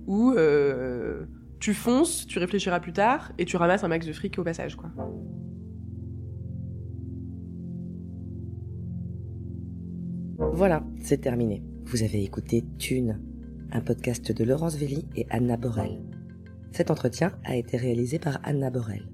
où 0.05 0.31
euh, 0.33 1.25
tu 1.59 1.73
fonces, 1.73 2.27
tu 2.27 2.37
réfléchiras 2.37 2.79
plus 2.79 2.93
tard, 2.93 3.31
et 3.39 3.45
tu 3.45 3.57
ramasses 3.57 3.83
un 3.83 3.87
max 3.87 4.05
de 4.05 4.13
fric 4.13 4.37
au 4.37 4.43
passage. 4.43 4.77
Voilà, 10.37 10.83
c'est 11.01 11.17
terminé. 11.17 11.63
Vous 11.85 12.03
avez 12.03 12.23
écouté 12.23 12.63
Thune, 12.77 13.19
un 13.71 13.81
podcast 13.81 14.31
de 14.31 14.43
Laurence 14.43 14.77
Velli 14.77 15.07
et 15.15 15.25
Anna 15.31 15.57
Borel. 15.57 15.99
Cet 16.73 16.91
entretien 16.91 17.31
a 17.43 17.55
été 17.55 17.75
réalisé 17.75 18.19
par 18.19 18.37
Anna 18.43 18.69
Borel. 18.69 19.07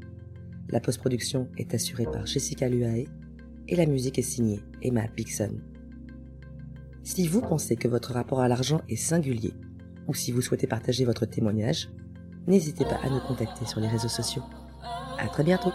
La 0.67 0.81
post-production 0.81 1.47
est 1.57 1.73
assurée 1.73 2.07
par 2.11 2.25
Jessica 2.25 2.67
Luae 2.67 3.05
et 3.69 3.75
la 3.77 3.85
musique 3.85 4.19
est 4.19 4.21
signée 4.21 4.59
Emma 4.81 5.07
Pixon. 5.07 5.61
Si 7.03 7.27
vous 7.27 7.41
pensez 7.41 7.75
que 7.75 7.87
votre 7.87 8.13
rapport 8.13 8.41
à 8.41 8.47
l'argent 8.47 8.81
est 8.87 8.95
singulier, 8.95 9.53
ou 10.07 10.13
si 10.13 10.31
vous 10.31 10.41
souhaitez 10.41 10.67
partager 10.67 11.05
votre 11.05 11.25
témoignage, 11.25 11.89
n'hésitez 12.47 12.85
pas 12.85 12.99
à 13.03 13.09
nous 13.09 13.19
contacter 13.21 13.65
sur 13.65 13.79
les 13.79 13.87
réseaux 13.87 14.07
sociaux. 14.07 14.43
À 15.17 15.27
très 15.27 15.43
bientôt! 15.43 15.71